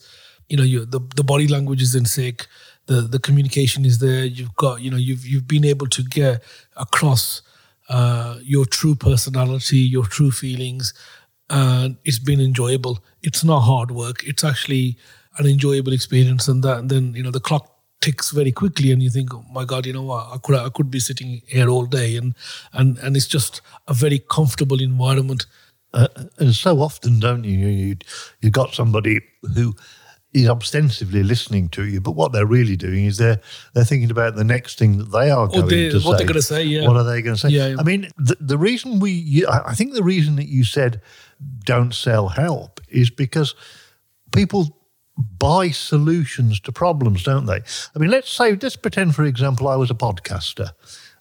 you 0.49 0.57
know 0.57 0.63
you 0.63 0.85
the, 0.85 1.01
the 1.17 1.25
body 1.25 1.49
language 1.49 1.81
is 1.81 1.95
in 1.95 2.05
sync 2.05 2.47
the 2.91 3.03
the 3.03 3.21
communication 3.21 3.85
is 3.85 3.99
there. 3.99 4.25
You've 4.25 4.55
got 4.57 4.81
you 4.83 4.91
know 4.91 4.97
you've 4.97 5.25
you've 5.25 5.47
been 5.47 5.65
able 5.65 5.87
to 5.87 6.03
get 6.03 6.43
across 6.77 7.43
uh, 7.89 8.39
your 8.43 8.65
true 8.67 8.95
personality 8.95 9.79
your 9.79 10.05
true 10.05 10.31
feelings 10.31 10.93
and 11.49 11.97
it's 12.05 12.19
been 12.19 12.41
enjoyable. 12.41 12.99
It's 13.23 13.45
not 13.45 13.61
hard 13.61 13.91
work. 13.93 14.25
It's 14.25 14.45
actually 14.45 14.97
an 15.39 15.47
enjoyable 15.47 15.93
experience 15.93 16.49
and 16.49 16.63
that 16.65 16.79
and 16.79 16.91
then 16.91 17.15
you 17.15 17.23
know 17.23 17.31
the 17.31 17.41
clock 17.41 17.80
ticks 18.01 18.31
very 18.31 18.53
quickly 18.53 18.93
and 18.93 19.03
you 19.03 19.11
think 19.11 19.35
oh 19.35 19.45
my 19.53 19.65
god 19.65 19.85
you 19.87 19.93
know 19.93 20.03
what 20.03 20.27
i 20.33 20.39
could 20.39 20.57
i 20.57 20.69
could 20.71 20.91
be 20.91 21.01
sitting 21.01 21.43
here 21.47 21.69
all 21.69 21.85
day 21.87 22.17
and 22.17 22.35
and 22.73 22.99
and 22.99 23.17
it's 23.17 23.27
just 23.27 23.61
a 23.89 23.95
very 23.95 24.19
comfortable 24.37 24.81
environment 24.81 25.47
Uh, 25.93 26.07
and 26.39 26.55
so 26.55 26.73
often, 26.81 27.19
don't 27.21 27.43
you? 27.45 27.69
You 27.69 27.97
you 28.43 28.51
got 28.51 28.75
somebody 28.75 29.15
who 29.57 29.75
is 30.33 30.49
ostensibly 30.49 31.23
listening 31.25 31.69
to 31.71 31.83
you, 31.83 32.01
but 32.01 32.15
what 32.15 32.31
they're 32.33 32.53
really 32.59 32.77
doing 32.77 33.07
is 33.09 33.17
they're 33.17 33.41
they're 33.75 33.89
thinking 33.89 34.11
about 34.11 34.37
the 34.37 34.45
next 34.45 34.79
thing 34.79 34.99
that 34.99 35.11
they 35.11 35.31
are 35.33 35.49
going 35.49 35.67
they- 35.69 35.91
to 35.91 35.99
what 35.99 36.05
say. 36.05 36.17
they're 36.19 36.33
gonna 36.33 36.43
say, 36.55 36.63
yeah. 36.75 36.87
What 36.89 36.97
are 36.97 37.09
they 37.11 37.23
going 37.23 37.35
to 37.35 37.41
say? 37.41 37.49
Yeah, 37.51 37.71
yeah. 37.73 37.81
I 37.81 37.83
mean, 37.83 38.07
the, 38.29 38.37
the 38.55 38.57
reason 38.69 39.01
we, 39.01 39.11
you, 39.11 39.49
I 39.73 39.75
think 39.75 39.95
the 39.95 40.07
reason 40.15 40.37
that 40.37 40.47
you 40.57 40.63
said 40.65 41.01
don't 41.73 41.93
sell 41.93 42.29
help 42.29 42.81
is 42.89 43.11
because 43.11 43.57
people 44.31 44.63
buy 45.21 45.71
solutions 45.71 46.61
to 46.61 46.73
problems, 46.73 47.23
don't 47.23 47.47
they? 47.47 47.61
I 47.95 47.99
mean, 47.99 48.11
let's 48.11 48.31
say, 48.31 48.57
let's 48.61 48.77
pretend, 48.77 49.15
for 49.15 49.25
example, 49.25 49.69
I 49.69 49.77
was 49.77 49.91
a 49.91 49.95
podcaster. 49.95 50.71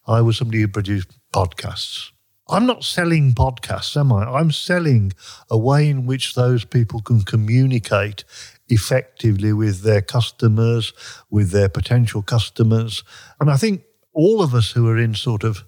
I 0.08 0.22
was 0.22 0.38
somebody 0.38 0.62
who 0.62 0.68
produced 0.68 1.12
podcasts. 1.34 2.12
I'm 2.50 2.66
not 2.66 2.84
selling 2.84 3.34
podcasts, 3.34 3.96
am 3.96 4.12
I? 4.12 4.24
I'm 4.24 4.52
selling 4.52 5.14
a 5.52 5.58
way 5.58 5.88
in 5.88 6.08
which 6.08 6.34
those 6.34 6.66
people 6.66 7.02
can 7.02 7.22
communicate 7.22 8.24
effectively 8.70 9.54
with 9.54 9.82
their 9.82 10.02
customers, 10.02 10.94
with 11.30 11.52
their 11.52 11.70
potential 11.70 12.24
customers. 12.24 13.04
And 13.40 13.52
I 13.52 13.58
think 13.58 13.84
all 14.14 14.42
of 14.42 14.56
us 14.56 14.72
who 14.72 14.88
are 14.88 14.98
in 14.98 15.14
sort 15.14 15.44
of 15.44 15.64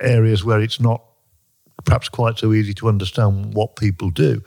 areas 0.00 0.44
where 0.44 0.60
it's 0.60 0.80
not 0.80 1.02
perhaps 1.84 2.08
quite 2.08 2.38
so 2.38 2.52
easy 2.52 2.74
to 2.74 2.88
understand 2.88 3.54
what 3.54 3.76
people 3.76 4.10
do. 4.10 4.42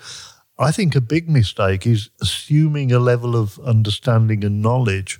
I 0.58 0.72
think 0.72 0.96
a 0.96 1.02
big 1.02 1.30
mistake 1.30 1.86
is 1.86 2.10
assuming 2.22 2.92
a 2.92 3.00
level 3.00 3.36
of 3.36 3.60
understanding 3.60 4.44
and 4.44 4.62
knowledge 4.62 5.20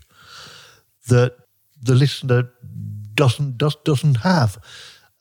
that 1.08 1.36
the 1.82 1.94
listener 1.94 2.50
doesn't 3.14 3.58
does, 3.58 3.76
doesn't 3.84 4.18
have. 4.18 4.58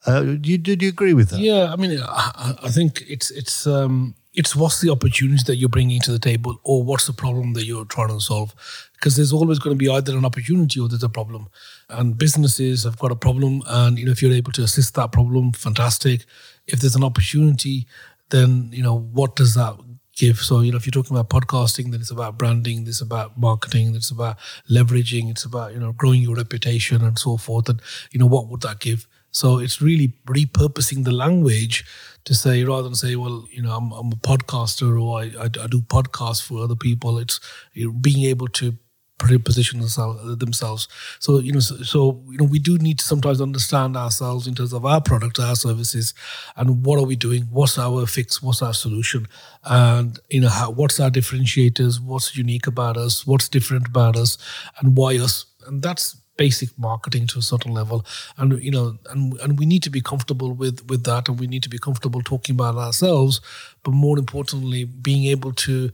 Uh, 0.06 0.20
do 0.22 0.50
you, 0.50 0.58
did 0.58 0.82
you 0.82 0.88
agree 0.88 1.14
with 1.14 1.30
that? 1.30 1.40
Yeah, 1.40 1.72
I 1.72 1.76
mean, 1.76 1.98
I, 2.02 2.54
I 2.62 2.70
think 2.70 3.02
it's 3.08 3.30
it's 3.30 3.66
um, 3.66 4.14
it's 4.34 4.54
what's 4.54 4.80
the 4.80 4.90
opportunity 4.90 5.42
that 5.46 5.56
you're 5.56 5.68
bringing 5.68 6.00
to 6.02 6.12
the 6.12 6.18
table, 6.18 6.60
or 6.62 6.84
what's 6.84 7.06
the 7.06 7.12
problem 7.12 7.54
that 7.54 7.64
you're 7.64 7.86
trying 7.86 8.08
to 8.08 8.20
solve. 8.20 8.54
Because 8.92 9.16
there's 9.16 9.32
always 9.32 9.58
going 9.58 9.76
to 9.76 9.78
be 9.78 9.90
either 9.90 10.16
an 10.16 10.24
opportunity 10.24 10.78
or 10.78 10.88
there's 10.88 11.02
a 11.02 11.08
problem, 11.08 11.48
and 11.88 12.18
businesses 12.18 12.84
have 12.84 12.98
got 12.98 13.12
a 13.12 13.16
problem, 13.16 13.62
and 13.66 13.98
you 13.98 14.04
know 14.04 14.12
if 14.12 14.20
you're 14.22 14.32
able 14.32 14.52
to 14.52 14.62
assist 14.62 14.94
that 14.94 15.10
problem, 15.10 15.52
fantastic. 15.52 16.24
If 16.66 16.80
there's 16.80 16.96
an 16.96 17.04
opportunity, 17.04 17.86
then 18.30 18.70
you 18.72 18.82
know 18.82 18.98
what 18.98 19.36
does 19.36 19.54
that 19.54 19.74
give. 20.14 20.38
So, 20.38 20.60
you 20.60 20.72
know, 20.72 20.76
if 20.76 20.86
you're 20.86 20.92
talking 20.92 21.16
about 21.16 21.28
podcasting, 21.30 21.90
then 21.90 22.00
it's 22.00 22.10
about 22.10 22.38
branding, 22.38 22.86
it's 22.86 23.00
about 23.00 23.38
marketing, 23.38 23.94
it's 23.94 24.10
about 24.10 24.36
leveraging, 24.70 25.30
it's 25.30 25.44
about, 25.44 25.72
you 25.72 25.80
know, 25.80 25.92
growing 25.92 26.22
your 26.22 26.36
reputation 26.36 27.02
and 27.02 27.18
so 27.18 27.36
forth. 27.36 27.68
And, 27.68 27.80
you 28.10 28.20
know, 28.20 28.26
what 28.26 28.48
would 28.48 28.62
that 28.62 28.80
give? 28.80 29.06
So 29.30 29.58
it's 29.58 29.82
really 29.82 30.12
repurposing 30.26 31.04
the 31.04 31.10
language 31.10 31.84
to 32.24 32.34
say, 32.34 32.62
rather 32.62 32.84
than 32.84 32.94
say, 32.94 33.16
well, 33.16 33.46
you 33.50 33.62
know, 33.62 33.72
I'm, 33.76 33.90
I'm 33.92 34.12
a 34.12 34.16
podcaster 34.16 35.00
or 35.00 35.20
I, 35.20 35.24
I, 35.38 35.44
I 35.46 35.66
do 35.66 35.80
podcasts 35.80 36.42
for 36.42 36.62
other 36.62 36.76
people, 36.76 37.18
it's 37.18 37.40
being 38.00 38.24
able 38.26 38.46
to 38.48 38.76
position 39.18 39.80
themselves. 39.80 40.88
So 41.20 41.38
you 41.38 41.52
know, 41.52 41.60
so, 41.60 41.76
so, 41.76 42.22
you 42.30 42.38
know, 42.38 42.44
we 42.44 42.58
do 42.58 42.78
need 42.78 42.98
to 42.98 43.04
sometimes 43.04 43.40
understand 43.40 43.96
ourselves 43.96 44.46
in 44.46 44.54
terms 44.54 44.72
of 44.72 44.84
our 44.84 45.00
product, 45.00 45.38
our 45.38 45.56
services, 45.56 46.14
and 46.56 46.84
what 46.84 46.98
are 46.98 47.06
we 47.06 47.16
doing? 47.16 47.42
What's 47.50 47.78
our 47.78 48.06
fix? 48.06 48.42
What's 48.42 48.62
our 48.62 48.74
solution? 48.74 49.28
And 49.64 50.18
you 50.30 50.40
know, 50.40 50.48
how, 50.48 50.70
what's 50.70 50.98
our 51.00 51.10
differentiators? 51.10 52.00
What's 52.00 52.36
unique 52.36 52.66
about 52.66 52.96
us? 52.96 53.26
What's 53.26 53.48
different 53.48 53.88
about 53.88 54.16
us? 54.16 54.36
And 54.80 54.96
why 54.96 55.18
us? 55.18 55.46
And 55.66 55.82
that's 55.82 56.16
basic 56.36 56.76
marketing 56.76 57.28
to 57.28 57.38
a 57.38 57.42
certain 57.42 57.72
level 57.72 58.04
and 58.38 58.60
you 58.60 58.68
know 58.68 58.98
and 59.10 59.38
and 59.38 59.56
we 59.56 59.64
need 59.64 59.84
to 59.84 59.88
be 59.88 60.00
comfortable 60.00 60.52
with 60.52 60.84
with 60.88 61.04
that 61.04 61.28
and 61.28 61.38
we 61.38 61.46
need 61.46 61.62
to 61.62 61.68
be 61.68 61.78
comfortable 61.78 62.20
talking 62.22 62.56
about 62.56 62.74
ourselves 62.74 63.40
but 63.84 63.92
more 63.92 64.18
importantly 64.18 64.82
being 64.82 65.26
able 65.26 65.52
to 65.52 65.92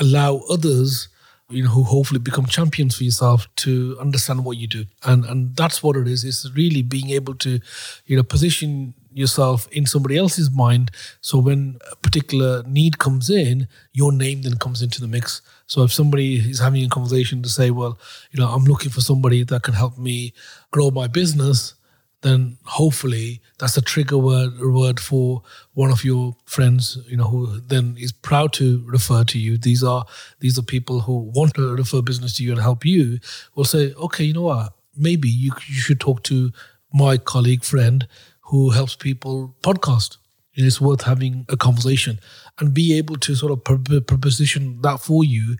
allow 0.00 0.38
others 0.50 1.08
you 1.50 1.62
know, 1.64 1.70
who 1.70 1.82
hopefully 1.82 2.20
become 2.20 2.46
champions 2.46 2.96
for 2.96 3.04
yourself 3.04 3.48
to 3.56 3.96
understand 4.00 4.44
what 4.44 4.58
you 4.58 4.66
do. 4.66 4.84
And 5.04 5.24
and 5.24 5.56
that's 5.56 5.82
what 5.82 5.96
it 5.96 6.06
is. 6.06 6.24
It's 6.24 6.50
really 6.54 6.82
being 6.82 7.10
able 7.10 7.34
to, 7.36 7.60
you 8.06 8.16
know, 8.16 8.22
position 8.22 8.94
yourself 9.12 9.66
in 9.72 9.86
somebody 9.86 10.16
else's 10.16 10.50
mind. 10.50 10.90
So 11.20 11.38
when 11.38 11.78
a 11.90 11.96
particular 11.96 12.62
need 12.64 12.98
comes 12.98 13.30
in, 13.30 13.66
your 13.92 14.12
name 14.12 14.42
then 14.42 14.58
comes 14.58 14.82
into 14.82 15.00
the 15.00 15.08
mix. 15.08 15.40
So 15.66 15.82
if 15.82 15.92
somebody 15.92 16.36
is 16.36 16.60
having 16.60 16.84
a 16.84 16.88
conversation 16.88 17.42
to 17.42 17.48
say, 17.48 17.70
well, 17.70 17.98
you 18.30 18.38
know, 18.40 18.48
I'm 18.48 18.64
looking 18.64 18.90
for 18.90 19.00
somebody 19.00 19.42
that 19.44 19.62
can 19.62 19.74
help 19.74 19.98
me 19.98 20.34
grow 20.70 20.90
my 20.90 21.08
business, 21.08 21.74
then 22.22 22.58
hopefully 22.64 23.40
that's 23.58 23.76
a 23.76 23.82
trigger 23.82 24.18
word, 24.18 24.58
word 24.60 24.98
for 24.98 25.42
one 25.74 25.90
of 25.90 26.04
your 26.04 26.36
friends, 26.46 26.98
you 27.06 27.16
know, 27.16 27.24
who 27.28 27.60
then 27.60 27.96
is 27.98 28.12
proud 28.12 28.52
to 28.54 28.82
refer 28.86 29.22
to 29.24 29.38
you. 29.38 29.56
These 29.56 29.84
are 29.84 30.04
these 30.40 30.58
are 30.58 30.62
people 30.62 31.00
who 31.00 31.30
want 31.34 31.54
to 31.54 31.76
refer 31.76 32.02
business 32.02 32.34
to 32.34 32.44
you 32.44 32.52
and 32.52 32.60
help 32.60 32.84
you. 32.84 33.20
Will 33.54 33.64
say, 33.64 33.92
okay, 33.94 34.24
you 34.24 34.34
know 34.34 34.42
what? 34.42 34.72
Maybe 34.96 35.28
you 35.28 35.52
you 35.68 35.80
should 35.80 36.00
talk 36.00 36.22
to 36.24 36.50
my 36.92 37.18
colleague 37.18 37.64
friend 37.64 38.08
who 38.42 38.70
helps 38.70 38.96
people 38.96 39.54
podcast. 39.62 40.16
And 40.56 40.66
it's 40.66 40.80
worth 40.80 41.02
having 41.02 41.46
a 41.48 41.56
conversation 41.56 42.18
and 42.58 42.74
be 42.74 42.98
able 42.98 43.16
to 43.16 43.36
sort 43.36 43.52
of 43.52 43.62
proposition 43.62 44.80
that 44.82 44.98
for 44.98 45.22
you 45.22 45.56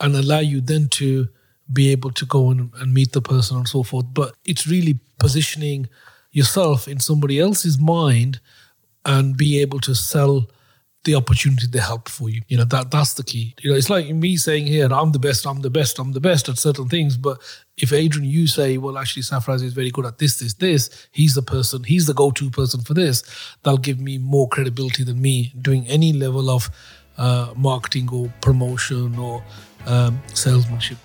and 0.00 0.16
allow 0.16 0.40
you 0.40 0.60
then 0.60 0.88
to 0.88 1.28
be 1.72 1.90
able 1.90 2.10
to 2.12 2.26
go 2.26 2.50
and, 2.50 2.70
and 2.80 2.94
meet 2.94 3.12
the 3.12 3.22
person 3.22 3.56
and 3.56 3.68
so 3.68 3.82
forth. 3.82 4.06
But 4.12 4.34
it's 4.44 4.66
really 4.66 4.98
positioning 5.18 5.88
yourself 6.32 6.86
in 6.86 7.00
somebody 7.00 7.40
else's 7.40 7.78
mind 7.78 8.40
and 9.04 9.36
be 9.36 9.60
able 9.60 9.80
to 9.80 9.94
sell 9.94 10.48
the 11.04 11.14
opportunity 11.14 11.68
they 11.68 11.78
help 11.78 12.08
for 12.08 12.28
you. 12.28 12.42
You 12.48 12.58
know, 12.58 12.64
that 12.64 12.90
that's 12.90 13.14
the 13.14 13.22
key. 13.22 13.54
You 13.62 13.70
know, 13.70 13.76
it's 13.76 13.88
like 13.88 14.08
me 14.10 14.36
saying 14.36 14.66
here, 14.66 14.88
I'm 14.92 15.12
the 15.12 15.20
best, 15.20 15.46
I'm 15.46 15.62
the 15.62 15.70
best, 15.70 15.98
I'm 15.98 16.12
the 16.12 16.20
best 16.20 16.48
at 16.48 16.58
certain 16.58 16.88
things. 16.88 17.16
But 17.16 17.38
if 17.78 17.92
Adrian, 17.92 18.28
you 18.28 18.46
say, 18.48 18.76
well, 18.76 18.98
actually 18.98 19.22
Safraz 19.22 19.62
is 19.62 19.72
very 19.72 19.90
good 19.90 20.04
at 20.04 20.18
this, 20.18 20.38
this, 20.40 20.54
this, 20.54 21.08
he's 21.12 21.34
the 21.34 21.42
person, 21.42 21.84
he's 21.84 22.06
the 22.06 22.14
go-to 22.14 22.50
person 22.50 22.80
for 22.80 22.92
this, 22.92 23.22
that'll 23.62 23.78
give 23.78 24.00
me 24.00 24.18
more 24.18 24.48
credibility 24.48 25.04
than 25.04 25.22
me 25.22 25.52
doing 25.62 25.86
any 25.86 26.12
level 26.12 26.50
of 26.50 26.68
uh, 27.18 27.52
marketing 27.56 28.08
or 28.12 28.32
promotion 28.40 29.16
or 29.16 29.44
um, 29.86 30.20
salesmanship. 30.34 30.98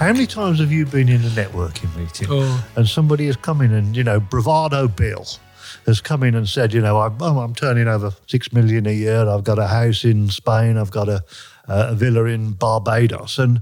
How 0.00 0.14
many 0.14 0.26
times 0.26 0.60
have 0.60 0.72
you 0.72 0.86
been 0.86 1.10
in 1.10 1.20
a 1.20 1.28
networking 1.28 1.94
meeting 1.94 2.28
oh. 2.30 2.66
and 2.74 2.88
somebody 2.88 3.26
has 3.26 3.36
come 3.36 3.60
in 3.60 3.70
and, 3.74 3.94
you 3.94 4.02
know, 4.02 4.18
Bravado 4.18 4.88
Bill 4.88 5.26
has 5.84 6.00
come 6.00 6.22
in 6.22 6.34
and 6.34 6.48
said, 6.48 6.72
you 6.72 6.80
know, 6.80 6.98
I'm, 7.02 7.20
I'm 7.20 7.54
turning 7.54 7.86
over 7.86 8.14
six 8.26 8.50
million 8.50 8.86
a 8.86 8.94
year. 8.94 9.28
I've 9.28 9.44
got 9.44 9.58
a 9.58 9.66
house 9.66 10.02
in 10.06 10.30
Spain. 10.30 10.78
I've 10.78 10.90
got 10.90 11.10
a, 11.10 11.22
a 11.68 11.94
villa 11.94 12.24
in 12.24 12.52
Barbados. 12.52 13.38
And, 13.38 13.60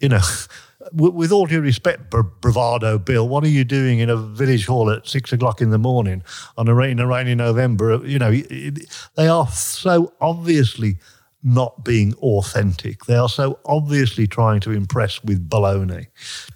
you 0.00 0.08
know, 0.08 0.22
with 0.94 1.32
all 1.32 1.44
due 1.44 1.60
respect, 1.60 2.08
Bravado 2.08 2.98
Bill, 2.98 3.28
what 3.28 3.44
are 3.44 3.48
you 3.48 3.64
doing 3.64 3.98
in 3.98 4.08
a 4.08 4.16
village 4.16 4.64
hall 4.64 4.88
at 4.88 5.06
six 5.06 5.34
o'clock 5.34 5.60
in 5.60 5.68
the 5.68 5.76
morning 5.76 6.22
on 6.56 6.66
a 6.68 6.74
rainy, 6.74 7.04
rainy 7.04 7.34
November? 7.34 8.00
You 8.06 8.18
know, 8.18 8.32
they 8.32 9.28
are 9.28 9.48
so 9.48 10.14
obviously 10.18 10.96
not 11.42 11.84
being 11.84 12.14
authentic. 12.14 13.04
They 13.04 13.16
are 13.16 13.28
so 13.28 13.58
obviously 13.64 14.26
trying 14.26 14.60
to 14.60 14.72
impress 14.72 15.22
with 15.22 15.48
baloney. 15.48 16.08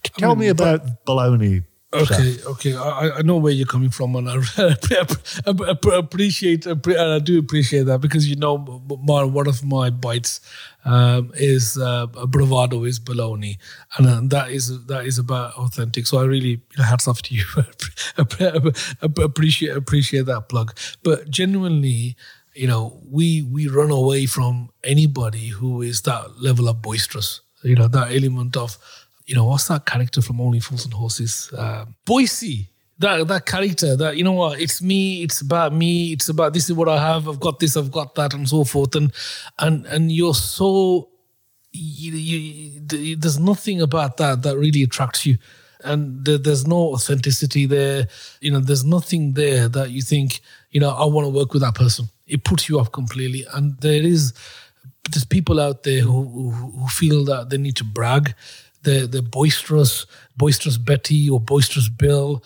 Tell 0.03 0.33
I 0.33 0.35
mean, 0.35 0.41
me 0.41 0.49
about 0.49 1.05
baloney. 1.05 1.65
Okay, 1.95 2.37
okay, 2.47 2.75
I, 2.75 3.19
I 3.19 3.23
know 3.23 3.37
where 3.37 3.53
you're 3.53 3.67
coming 3.67 3.91
from, 3.91 4.17
and 4.17 4.27
I 4.27 4.37
appreciate, 5.99 6.65
and 6.65 6.87
I 6.99 7.19
do 7.19 7.39
appreciate 7.39 7.83
that 7.83 8.01
because 8.01 8.27
you 8.27 8.37
know, 8.37 8.83
my, 9.03 9.25
one 9.25 9.47
of 9.47 9.63
my 9.63 9.91
bites 9.91 10.41
um, 10.87 11.33
is 11.35 11.77
uh, 11.77 12.07
bravado 12.07 12.85
is 12.85 12.99
baloney, 12.99 13.59
and 13.99 14.07
uh, 14.07 14.21
that 14.37 14.51
is 14.53 14.87
that 14.87 15.05
is 15.05 15.19
about 15.19 15.53
authentic. 15.55 16.07
So 16.07 16.19
I 16.19 16.25
really 16.25 16.49
you 16.49 16.79
know, 16.79 16.85
hats 16.85 17.07
off 17.07 17.21
to 17.23 17.35
you. 17.35 17.45
appreciate 19.23 19.77
appreciate 19.77 20.25
that 20.25 20.49
plug, 20.49 20.75
but 21.03 21.29
genuinely 21.29 22.17
you 22.55 22.67
know, 22.67 23.01
we 23.11 23.43
we 23.43 23.69
run 23.69 23.91
away 23.91 24.27
from 24.27 24.71
anybody 24.85 25.49
who 25.49 25.83
is 25.83 26.03
that 26.03 26.41
level 26.41 26.69
of 26.69 26.83
boisterous. 26.83 27.41
You 27.63 27.77
know, 27.77 27.89
that 27.89 28.13
element 28.13 28.57
of, 28.57 28.77
you 29.27 29.35
know, 29.35 29.45
what's 29.45 29.69
that 29.69 29.87
character 29.87 30.21
from 30.21 30.41
Only 30.41 30.61
Fools 30.61 30.85
and 30.85 30.93
Horses? 30.93 31.51
Um, 31.57 31.95
Boycie. 32.05 32.69
That 32.99 33.27
that 33.29 33.47
character. 33.47 33.97
That 33.97 34.17
you 34.17 34.25
know 34.25 34.33
what? 34.33 34.61
It's 34.61 34.83
me. 34.83 35.23
It's 35.23 35.41
about 35.41 35.73
me. 35.73 36.13
It's 36.13 36.29
about 36.29 36.53
this 36.53 36.69
is 36.69 36.75
what 36.75 36.89
I 36.89 37.01
have. 37.01 37.29
I've 37.29 37.41
got 37.41 37.59
this. 37.59 37.77
I've 37.77 37.91
got 37.91 38.15
that, 38.17 38.35
and 38.35 38.49
so 38.49 38.65
forth. 38.65 38.95
And 38.95 39.13
and 39.59 39.87
and 39.87 40.13
you're 40.13 40.35
so. 40.35 41.09
You, 41.75 42.13
you, 42.13 43.17
there's 43.17 43.39
nothing 43.39 43.81
about 43.81 44.19
that 44.19 44.43
that 44.43 44.59
really 44.59 44.83
attracts 44.83 45.25
you 45.25 45.39
and 45.85 46.23
there's 46.25 46.67
no 46.67 46.93
authenticity 46.93 47.65
there. 47.65 48.09
You 48.43 48.51
know, 48.51 48.61
there's 48.61 48.85
nothing 48.85 49.33
there 49.33 49.69
that 49.69 49.91
you 49.91 50.03
think, 50.03 50.41
you 50.71 50.81
know, 50.81 50.91
I 50.91 51.07
want 51.07 51.25
to 51.25 51.31
work 51.31 51.55
with 51.55 51.63
that 51.63 51.75
person 51.75 52.11
it 52.33 52.45
puts 52.45 52.69
you 52.69 52.81
off 52.81 52.91
completely. 52.91 53.47
And 53.53 53.79
there 53.81 54.03
is 54.03 54.33
there's 55.11 55.25
people 55.25 55.61
out 55.61 55.83
there 55.83 56.01
who, 56.01 56.25
who, 56.25 56.51
who 56.51 56.89
feel 56.89 57.25
that 57.25 57.51
they 57.51 57.59
need 57.59 57.77
to 57.77 57.85
brag. 57.85 58.35
They're, 58.83 59.07
they're 59.07 59.23
boisterous, 59.23 60.07
boisterous 60.37 60.79
Betty 60.79 61.29
or 61.29 61.39
boisterous 61.41 61.89
Bill. 61.89 62.43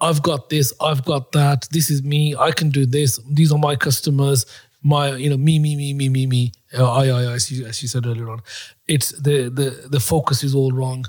I've 0.00 0.22
got 0.22 0.48
this, 0.48 0.72
I've 0.80 1.04
got 1.04 1.32
that. 1.32 1.68
This 1.70 1.90
is 1.90 2.02
me. 2.02 2.34
I 2.36 2.50
can 2.50 2.70
do 2.70 2.86
this. 2.86 3.18
These 3.30 3.52
are 3.52 3.58
my 3.58 3.76
customers. 3.76 4.46
My, 4.82 5.14
you 5.14 5.28
know, 5.30 5.36
me, 5.36 5.58
me, 5.58 5.76
me, 5.76 5.92
me, 5.92 6.08
me, 6.08 6.26
me. 6.26 6.52
Uh, 6.76 6.90
I, 6.90 7.06
I, 7.08 7.22
I, 7.22 7.32
as 7.32 7.50
you, 7.50 7.66
as 7.66 7.82
you 7.82 7.88
said 7.88 8.06
earlier 8.06 8.30
on, 8.30 8.40
it's 8.86 9.10
the 9.10 9.48
the 9.48 9.88
the 9.88 10.00
focus 10.00 10.44
is 10.44 10.54
all 10.54 10.70
wrong 10.70 11.04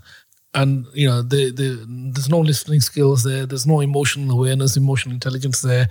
and 0.55 0.87
you 0.93 1.07
know 1.07 1.21
the, 1.21 1.51
the 1.51 1.85
there's 2.11 2.29
no 2.29 2.39
listening 2.39 2.81
skills 2.81 3.23
there 3.23 3.45
there's 3.45 3.67
no 3.67 3.81
emotional 3.81 4.31
awareness 4.35 4.75
emotional 4.75 5.13
intelligence 5.13 5.61
there 5.61 5.87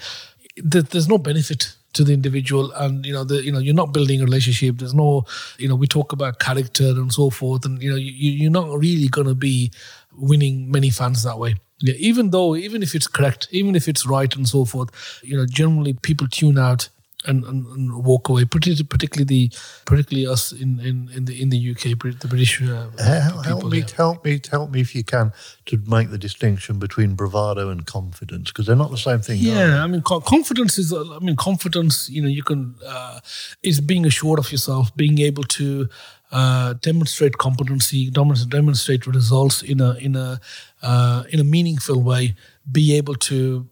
there's 0.64 1.08
no 1.08 1.18
benefit 1.18 1.76
to 1.98 2.04
the 2.04 2.14
individual 2.14 2.70
and 2.72 3.04
you 3.04 3.12
know 3.12 3.24
the 3.24 3.44
you 3.44 3.52
know 3.52 3.58
you're 3.58 3.74
not 3.74 3.92
building 3.92 4.20
a 4.20 4.24
relationship. 4.24 4.78
There's 4.78 4.94
no 4.94 5.24
you 5.58 5.68
know 5.68 5.74
we 5.74 5.86
talk 5.86 6.12
about 6.12 6.38
character 6.38 6.90
and 7.02 7.12
so 7.12 7.28
forth 7.28 7.64
and 7.64 7.82
you 7.82 7.90
know 7.90 7.96
you, 7.96 8.30
you're 8.40 8.50
not 8.50 8.68
really 8.78 9.08
going 9.08 9.26
to 9.26 9.34
be 9.34 9.72
winning 10.16 10.70
many 10.70 10.90
fans 10.90 11.22
that 11.24 11.38
way. 11.38 11.56
Yeah, 11.80 11.94
even 11.98 12.30
though 12.30 12.56
even 12.56 12.82
if 12.82 12.94
it's 12.94 13.06
correct 13.06 13.48
even 13.50 13.76
if 13.76 13.88
it's 13.88 14.04
right 14.04 14.34
and 14.34 14.48
so 14.48 14.64
forth 14.64 14.90
you 15.22 15.36
know 15.36 15.46
generally 15.46 15.92
people 15.92 16.26
tune 16.26 16.58
out 16.58 16.88
and, 17.28 17.44
and, 17.44 17.66
and 17.66 18.04
walk 18.04 18.28
away. 18.28 18.44
Particularly, 18.44 18.84
particularly 18.84 19.24
the 19.24 19.58
particularly 19.84 20.26
us 20.26 20.52
in, 20.52 20.80
in, 20.80 21.10
in 21.14 21.24
the 21.26 21.40
in 21.42 21.50
the 21.50 21.70
UK, 21.70 21.82
the 22.20 22.28
British 22.28 22.62
uh, 22.62 22.88
help. 22.98 23.44
Help 23.44 23.64
me, 23.64 23.84
help 23.96 24.24
me, 24.24 24.40
help 24.50 24.70
me 24.70 24.80
if 24.80 24.94
you 24.94 25.04
can 25.04 25.32
to 25.66 25.80
make 25.86 26.10
the 26.10 26.18
distinction 26.18 26.78
between 26.78 27.14
bravado 27.14 27.68
and 27.68 27.86
confidence 27.86 28.50
because 28.50 28.66
they're 28.66 28.76
not 28.76 28.90
the 28.90 28.96
same 28.96 29.20
thing. 29.20 29.38
Yeah, 29.40 29.84
I 29.84 29.86
mean, 29.86 30.02
confidence 30.02 30.78
is. 30.78 30.92
uh, 30.92 31.16
I 31.16 31.18
mean, 31.20 31.36
confidence. 31.36 32.08
You 32.08 32.22
know, 32.22 32.28
you 32.28 32.42
can 32.42 32.74
uh, 32.86 33.20
is 33.62 33.80
being 33.80 34.06
assured 34.06 34.38
of 34.38 34.50
yourself, 34.50 34.94
being 34.96 35.18
able 35.18 35.44
to 35.44 35.88
uh, 36.32 36.74
demonstrate 36.74 37.38
competency, 37.38 38.10
demonstrate, 38.10 38.50
demonstrate 38.50 39.06
results 39.06 39.62
in 39.62 39.80
a 39.80 39.94
in 39.94 40.16
a 40.16 40.40
uh, 40.82 41.24
in 41.30 41.40
a 41.40 41.44
meaningful 41.44 42.02
way. 42.02 42.34
Be 42.70 42.96
able 42.96 43.14
to 43.14 43.68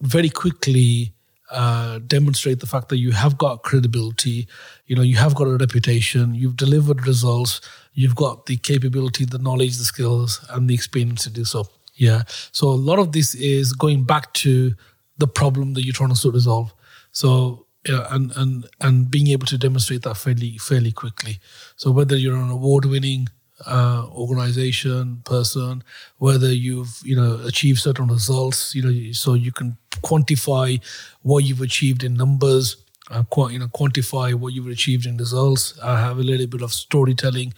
very 0.00 0.28
quickly 0.28 1.15
uh, 1.50 2.00
demonstrate 2.06 2.60
the 2.60 2.66
fact 2.66 2.88
that 2.88 2.98
you 2.98 3.12
have 3.12 3.38
got 3.38 3.62
credibility, 3.62 4.48
you 4.86 4.96
know, 4.96 5.02
you 5.02 5.16
have 5.16 5.34
got 5.34 5.46
a 5.46 5.56
reputation, 5.56 6.34
you've 6.34 6.56
delivered 6.56 7.06
results, 7.06 7.60
you've 7.94 8.16
got 8.16 8.46
the 8.46 8.56
capability, 8.56 9.24
the 9.24 9.38
knowledge, 9.38 9.76
the 9.76 9.84
skills, 9.84 10.44
and 10.50 10.68
the 10.68 10.74
experience 10.74 11.24
to 11.24 11.30
do 11.30 11.44
so. 11.44 11.66
Yeah. 11.94 12.22
So 12.52 12.68
a 12.68 12.70
lot 12.70 12.98
of 12.98 13.12
this 13.12 13.34
is 13.34 13.72
going 13.72 14.04
back 14.04 14.32
to 14.34 14.74
the 15.18 15.28
problem 15.28 15.74
that 15.74 15.84
you're 15.84 15.94
trying 15.94 16.14
to 16.14 16.30
resolve. 16.30 16.74
So 17.12 17.66
yeah, 17.88 18.06
and 18.10 18.32
and 18.36 18.66
and 18.80 19.10
being 19.10 19.28
able 19.28 19.46
to 19.46 19.56
demonstrate 19.56 20.02
that 20.02 20.16
fairly 20.16 20.58
fairly 20.58 20.92
quickly. 20.92 21.38
So 21.76 21.90
whether 21.90 22.16
you're 22.16 22.36
an 22.36 22.50
award-winning 22.50 23.28
uh, 23.64 24.06
organization 24.12 25.22
person, 25.24 25.82
whether 26.18 26.52
you've 26.52 27.00
you 27.04 27.16
know 27.16 27.40
achieved 27.44 27.80
certain 27.80 28.06
results, 28.06 28.74
you 28.74 28.82
know, 28.82 29.12
so 29.12 29.34
you 29.34 29.52
can 29.52 29.76
quantify 30.02 30.80
what 31.22 31.44
you've 31.44 31.62
achieved 31.62 32.04
in 32.04 32.14
numbers, 32.14 32.76
uh, 33.10 33.22
qu- 33.30 33.50
you 33.50 33.58
know, 33.58 33.68
quantify 33.68 34.34
what 34.34 34.52
you've 34.52 34.68
achieved 34.68 35.06
in 35.06 35.16
results. 35.16 35.78
I 35.82 35.98
have 36.00 36.18
a 36.18 36.22
little 36.22 36.46
bit 36.46 36.62
of 36.62 36.72
storytelling. 36.72 37.54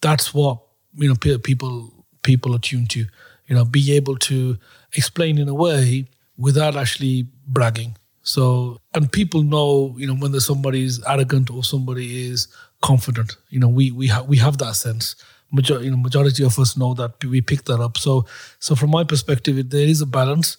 That's 0.00 0.32
what 0.32 0.58
you 0.96 1.08
know 1.08 1.14
pe- 1.14 1.38
people 1.38 1.92
people 2.22 2.54
are 2.54 2.58
tuned 2.60 2.90
to. 2.90 3.06
You 3.46 3.54
know, 3.54 3.64
be 3.64 3.92
able 3.92 4.16
to 4.16 4.58
explain 4.94 5.38
in 5.38 5.48
a 5.48 5.54
way 5.54 6.06
without 6.36 6.76
actually 6.76 7.26
bragging. 7.46 7.96
So, 8.22 8.76
and 8.92 9.10
people 9.10 9.42
know, 9.42 9.94
you 9.96 10.06
know, 10.06 10.14
when 10.14 10.32
there's 10.32 10.44
somebody 10.44 10.84
is 10.84 11.02
arrogant 11.08 11.50
or 11.50 11.64
somebody 11.64 12.26
is 12.28 12.46
confident. 12.82 13.36
You 13.50 13.60
know, 13.60 13.68
we 13.68 13.90
we 13.90 14.08
have 14.08 14.26
we 14.26 14.38
have 14.38 14.58
that 14.58 14.76
sense. 14.76 15.16
Major, 15.50 15.82
you 15.82 15.90
know, 15.90 15.96
majority 15.96 16.44
of 16.44 16.58
us 16.58 16.76
know 16.76 16.92
that 16.94 17.24
we 17.24 17.40
pick 17.40 17.64
that 17.64 17.80
up. 17.80 17.96
So, 17.96 18.26
so 18.58 18.74
from 18.74 18.90
my 18.90 19.02
perspective, 19.04 19.70
there 19.70 19.86
is 19.88 20.02
a 20.02 20.06
balance. 20.06 20.58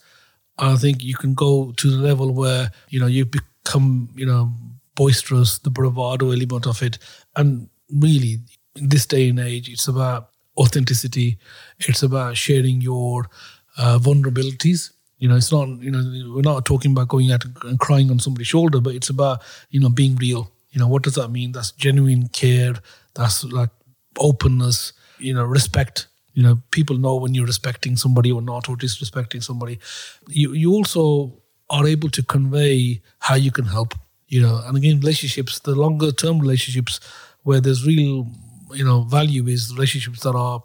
I 0.58 0.76
think 0.76 1.04
you 1.04 1.16
can 1.16 1.36
go 1.36 1.74
to 1.78 1.92
the 1.92 1.98
level 1.98 2.34
where 2.34 2.72
you 2.90 3.00
know 3.00 3.08
you 3.08 3.26
become, 3.26 4.10
you 4.16 4.26
know, 4.26 4.52
boisterous, 4.96 5.60
the 5.60 5.70
bravado 5.70 6.32
element 6.32 6.66
of 6.68 6.82
it, 6.82 6.98
and 7.36 7.70
really, 7.92 8.40
in 8.76 8.90
this 8.90 9.06
day 9.06 9.30
and 9.30 9.40
age, 9.40 9.70
it's 9.70 9.88
about 9.88 10.30
authenticity. 10.58 11.38
It's 11.80 12.04
about 12.04 12.36
sharing 12.38 12.82
your 12.82 13.30
uh, 13.78 14.00
vulnerabilities. 14.02 14.92
You 15.20 15.30
know, 15.30 15.36
it's 15.36 15.52
not, 15.52 15.68
you 15.82 15.92
know, 15.92 16.34
we're 16.34 16.42
not 16.42 16.66
talking 16.66 16.92
about 16.92 17.10
going 17.10 17.32
out 17.32 17.44
and 17.64 17.80
crying 17.80 18.10
on 18.10 18.20
somebody's 18.20 18.48
shoulder, 18.48 18.80
but 18.80 18.96
it's 18.96 19.10
about, 19.10 19.42
you 19.70 19.80
know, 19.80 19.90
being 19.90 20.16
real. 20.16 20.50
You 20.72 20.80
know, 20.80 20.88
what 20.88 21.04
does 21.04 21.16
that 21.16 21.30
mean? 21.30 21.52
That's 21.52 21.72
genuine 21.72 22.28
care. 22.30 22.76
That's 23.16 23.44
like 23.44 23.72
openness, 24.20 24.94
you 25.18 25.34
know, 25.34 25.44
respect. 25.44 26.08
You 26.34 26.44
know, 26.44 26.62
people 26.72 26.98
know 26.98 27.16
when 27.16 27.34
you're 27.34 27.46
respecting 27.48 27.98
somebody 27.98 28.32
or 28.32 28.42
not, 28.42 28.70
or 28.70 28.76
disrespecting 28.78 29.44
somebody. 29.44 29.80
You 30.28 30.54
you 30.54 30.72
also 30.74 31.42
are 31.70 31.86
able 31.88 32.10
to 32.10 32.24
convey 32.24 33.02
how 33.20 33.36
you 33.36 33.52
can 33.52 33.66
help. 33.66 33.94
You 34.28 34.42
know, 34.42 34.62
and 34.66 34.78
again, 34.78 35.00
relationships, 35.00 35.60
the 35.60 35.76
longer 35.76 36.12
term 36.12 36.40
relationships 36.40 37.00
where 37.44 37.60
there's 37.60 37.86
real, 37.86 38.28
you 38.74 38.86
know, 38.86 39.02
value 39.04 39.48
is 39.48 39.74
relationships 39.74 40.22
that 40.22 40.36
are 40.36 40.62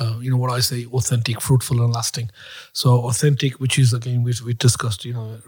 uh, 0.00 0.18
you 0.20 0.30
know 0.30 0.36
what 0.36 0.50
I 0.50 0.60
say, 0.60 0.86
authentic, 0.86 1.40
fruitful, 1.40 1.82
and 1.82 1.92
lasting. 1.92 2.30
So 2.72 3.06
authentic, 3.06 3.60
which 3.60 3.78
is 3.78 3.92
again 3.92 4.22
we 4.22 4.32
we 4.44 4.54
discussed, 4.54 5.04
you 5.04 5.14
know, 5.14 5.38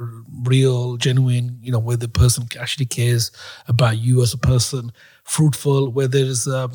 real, 0.43 0.97
genuine, 0.97 1.59
you 1.63 1.73
know, 1.73 1.79
where 1.79 1.97
the 1.97 2.09
person 2.09 2.47
actually 2.59 2.87
cares 2.87 3.31
about 3.69 3.99
you 3.99 4.23
as 4.23 4.35
a 4.35 4.39
person. 4.39 4.93
Fruitful, 5.25 5.91
where 5.91 6.07
there 6.07 6.25
is 6.25 6.47
uh, 6.47 6.69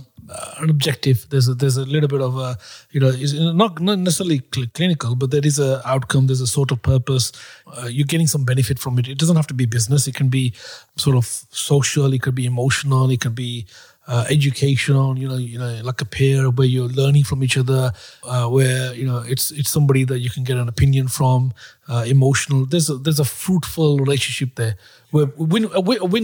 an 0.57 0.69
objective. 0.69 1.25
There's 1.29 1.47
a, 1.47 1.53
there's 1.53 1.77
a 1.77 1.85
little 1.85 2.09
bit 2.09 2.21
of 2.21 2.37
a, 2.37 2.57
you 2.91 2.99
know, 2.99 3.11
not 3.53 3.79
not 3.79 3.99
necessarily 3.99 4.41
cl- 4.53 4.67
clinical, 4.73 5.15
but 5.15 5.31
there 5.31 5.45
is 5.45 5.57
a 5.57 5.81
outcome. 5.87 6.27
There's 6.27 6.41
a 6.41 6.47
sort 6.47 6.71
of 6.71 6.81
purpose. 6.81 7.31
Uh, 7.65 7.87
you're 7.87 8.05
getting 8.05 8.27
some 8.27 8.43
benefit 8.43 8.77
from 8.77 8.99
it. 8.99 9.07
It 9.07 9.17
doesn't 9.17 9.37
have 9.37 9.47
to 9.47 9.53
be 9.53 9.65
business. 9.65 10.05
It 10.05 10.15
can 10.15 10.27
be 10.27 10.53
sort 10.97 11.15
of 11.15 11.25
social. 11.25 12.11
It 12.13 12.21
could 12.21 12.35
be 12.35 12.45
emotional. 12.45 13.09
It 13.09 13.21
can 13.21 13.33
be 13.33 13.67
uh, 14.11 14.25
educational, 14.29 15.17
you 15.17 15.27
know, 15.29 15.37
you 15.37 15.57
know, 15.57 15.73
like 15.83 16.01
a 16.01 16.05
peer 16.05 16.49
where 16.57 16.67
you're 16.67 16.93
learning 17.01 17.23
from 17.23 17.43
each 17.45 17.57
other, 17.57 17.93
uh, 18.23 18.45
where 18.55 18.93
you 18.93 19.05
know 19.05 19.19
it's 19.33 19.51
it's 19.51 19.71
somebody 19.71 20.03
that 20.03 20.19
you 20.19 20.29
can 20.29 20.43
get 20.43 20.57
an 20.57 20.67
opinion 20.67 21.07
from, 21.07 21.53
uh, 21.87 22.03
emotional. 22.05 22.65
There's 22.65 22.89
a, 22.89 22.95
there's 22.95 23.21
a 23.21 23.25
fruitful 23.25 23.97
relationship 23.99 24.55
there, 24.55 24.75
where 25.11 25.27
win 25.37 25.69
a 25.73 25.79
win, 25.79 25.99
a 26.01 26.05
win 26.05 26.23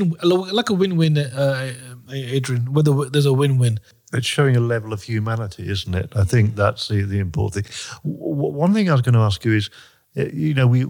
like 0.60 0.70
a 0.70 0.74
win-win, 0.74 1.18
uh, 1.18 1.74
Adrian. 2.12 2.74
Where 2.74 2.84
the, 2.84 3.10
there's 3.12 3.26
a 3.26 3.34
win-win. 3.34 3.80
It's 4.14 4.28
showing 4.28 4.56
a 4.58 4.62
level 4.62 4.92
of 4.94 5.04
humanity, 5.04 5.70
isn't 5.70 5.96
it? 5.96 6.14
I 6.16 6.24
think 6.24 6.56
that's 6.56 6.88
the, 6.88 7.04
the 7.04 7.20
important 7.20 7.66
thing. 7.66 7.74
W- 8.04 8.54
one 8.64 8.74
thing 8.74 8.90
I 8.90 8.94
was 8.94 9.02
going 9.02 9.16
to 9.16 9.26
ask 9.30 9.44
you 9.46 9.54
is, 9.54 9.70
uh, 10.18 10.26
you 10.34 10.54
know, 10.54 10.68
we 10.68 10.82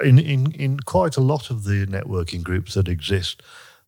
in, 0.00 0.18
in 0.18 0.52
in 0.52 0.80
quite 0.80 1.16
a 1.16 1.22
lot 1.22 1.50
of 1.50 1.64
the 1.64 1.86
networking 1.86 2.42
groups 2.42 2.74
that 2.74 2.88
exist, 2.88 3.42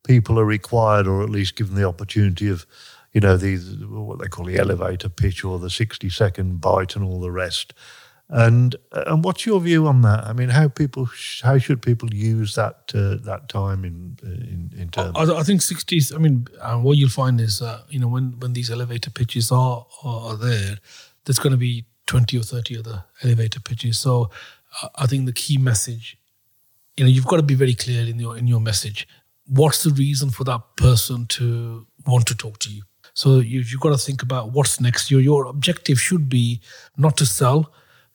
people 0.04 0.38
are 0.38 0.44
required, 0.44 1.06
or 1.06 1.22
at 1.22 1.30
least 1.30 1.56
given 1.56 1.74
the 1.74 1.84
opportunity 1.84 2.48
of, 2.48 2.66
you 3.12 3.20
know, 3.20 3.36
the 3.36 3.56
what 3.88 4.18
they 4.18 4.28
call 4.28 4.44
the 4.44 4.58
elevator 4.58 5.08
pitch 5.08 5.44
or 5.44 5.58
the 5.58 5.70
sixty 5.70 6.10
second 6.10 6.60
bite 6.60 6.96
and 6.96 7.04
all 7.04 7.20
the 7.20 7.32
rest. 7.32 7.74
And 8.30 8.76
and 8.92 9.24
what's 9.24 9.46
your 9.46 9.58
view 9.60 9.86
on 9.86 10.02
that? 10.02 10.24
I 10.24 10.34
mean, 10.34 10.50
how 10.50 10.68
people 10.68 11.06
sh- 11.06 11.40
how 11.40 11.56
should 11.56 11.80
people 11.80 12.12
use 12.12 12.54
that 12.56 12.92
uh, 12.94 13.16
that 13.24 13.48
time 13.48 13.86
in 13.86 14.18
in, 14.22 14.70
in 14.78 14.88
terms? 14.90 15.16
I, 15.16 15.38
I 15.38 15.42
think 15.42 15.62
60s. 15.62 16.14
I 16.14 16.18
mean, 16.18 16.46
uh, 16.60 16.76
what 16.76 16.98
you'll 16.98 17.08
find 17.08 17.40
is, 17.40 17.62
uh, 17.62 17.80
you 17.88 17.98
know, 17.98 18.08
when 18.08 18.38
when 18.38 18.52
these 18.52 18.70
elevator 18.70 19.10
pitches 19.10 19.50
are 19.50 19.86
are, 20.04 20.36
there, 20.36 20.76
there's 21.24 21.38
going 21.38 21.52
to 21.52 21.58
be 21.58 21.86
20 22.06 22.36
or 22.36 22.42
30 22.42 22.78
other 22.78 23.04
elevator 23.22 23.60
pitches. 23.60 23.98
So 23.98 24.30
uh, 24.82 24.88
I 24.96 25.06
think 25.06 25.24
the 25.24 25.32
key 25.32 25.56
message, 25.56 26.18
you 26.98 27.04
know, 27.04 27.10
you've 27.10 27.26
got 27.26 27.38
to 27.38 27.42
be 27.42 27.54
very 27.54 27.74
clear 27.74 28.06
in 28.06 28.18
your 28.20 28.36
in 28.36 28.46
your 28.46 28.60
message. 28.60 29.08
What's 29.48 29.82
the 29.82 29.90
reason 29.90 30.30
for 30.30 30.44
that 30.44 30.60
person 30.76 31.26
to 31.26 31.86
want 32.06 32.26
to 32.26 32.34
talk 32.34 32.58
to 32.60 32.70
you? 32.70 32.82
So 33.14 33.38
you, 33.38 33.60
you've 33.60 33.80
got 33.80 33.90
to 33.90 33.98
think 33.98 34.22
about 34.22 34.52
what's 34.52 34.80
next. 34.80 35.10
Your 35.10 35.20
your 35.20 35.46
objective 35.46 35.98
should 36.00 36.28
be 36.28 36.60
not 36.96 37.16
to 37.16 37.26
sell, 37.26 37.72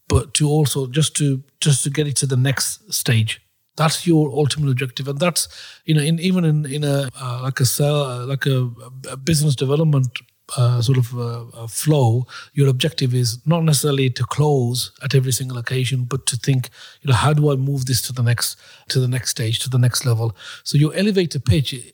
but 0.07 0.33
to 0.35 0.47
also 0.47 0.87
just 0.87 1.15
to 1.17 1.43
just 1.59 1.83
to 1.83 1.89
get 1.89 2.07
it 2.07 2.15
to 2.17 2.25
the 2.25 2.37
next 2.37 2.93
stage. 2.93 3.41
That's 3.75 4.05
your 4.05 4.29
ultimate 4.31 4.69
objective, 4.69 5.07
and 5.07 5.19
that's 5.19 5.47
you 5.85 5.95
know 5.95 6.01
in 6.01 6.19
even 6.19 6.45
in 6.45 6.65
in 6.65 6.83
a 6.83 7.09
uh, 7.19 7.39
like 7.41 7.59
a 7.59 7.65
sell 7.65 8.03
uh, 8.03 8.25
like 8.25 8.45
a, 8.45 8.69
a 9.09 9.17
business 9.17 9.55
development 9.55 10.19
uh, 10.57 10.81
sort 10.81 10.97
of 10.97 11.17
uh, 11.17 11.45
uh, 11.53 11.67
flow. 11.67 12.25
Your 12.53 12.67
objective 12.67 13.13
is 13.13 13.45
not 13.45 13.63
necessarily 13.63 14.09
to 14.11 14.23
close 14.23 14.91
at 15.03 15.15
every 15.15 15.31
single 15.31 15.57
occasion, 15.57 16.03
but 16.03 16.25
to 16.27 16.37
think 16.37 16.69
you 17.01 17.09
know 17.09 17.15
how 17.15 17.33
do 17.33 17.51
I 17.51 17.55
move 17.55 17.85
this 17.85 18.01
to 18.03 18.13
the 18.13 18.23
next 18.23 18.57
to 18.89 18.99
the 18.99 19.07
next 19.07 19.29
stage 19.29 19.59
to 19.59 19.69
the 19.69 19.79
next 19.79 20.05
level. 20.05 20.35
So 20.63 20.77
your 20.77 20.93
elevator 20.95 21.39
pitch 21.39 21.93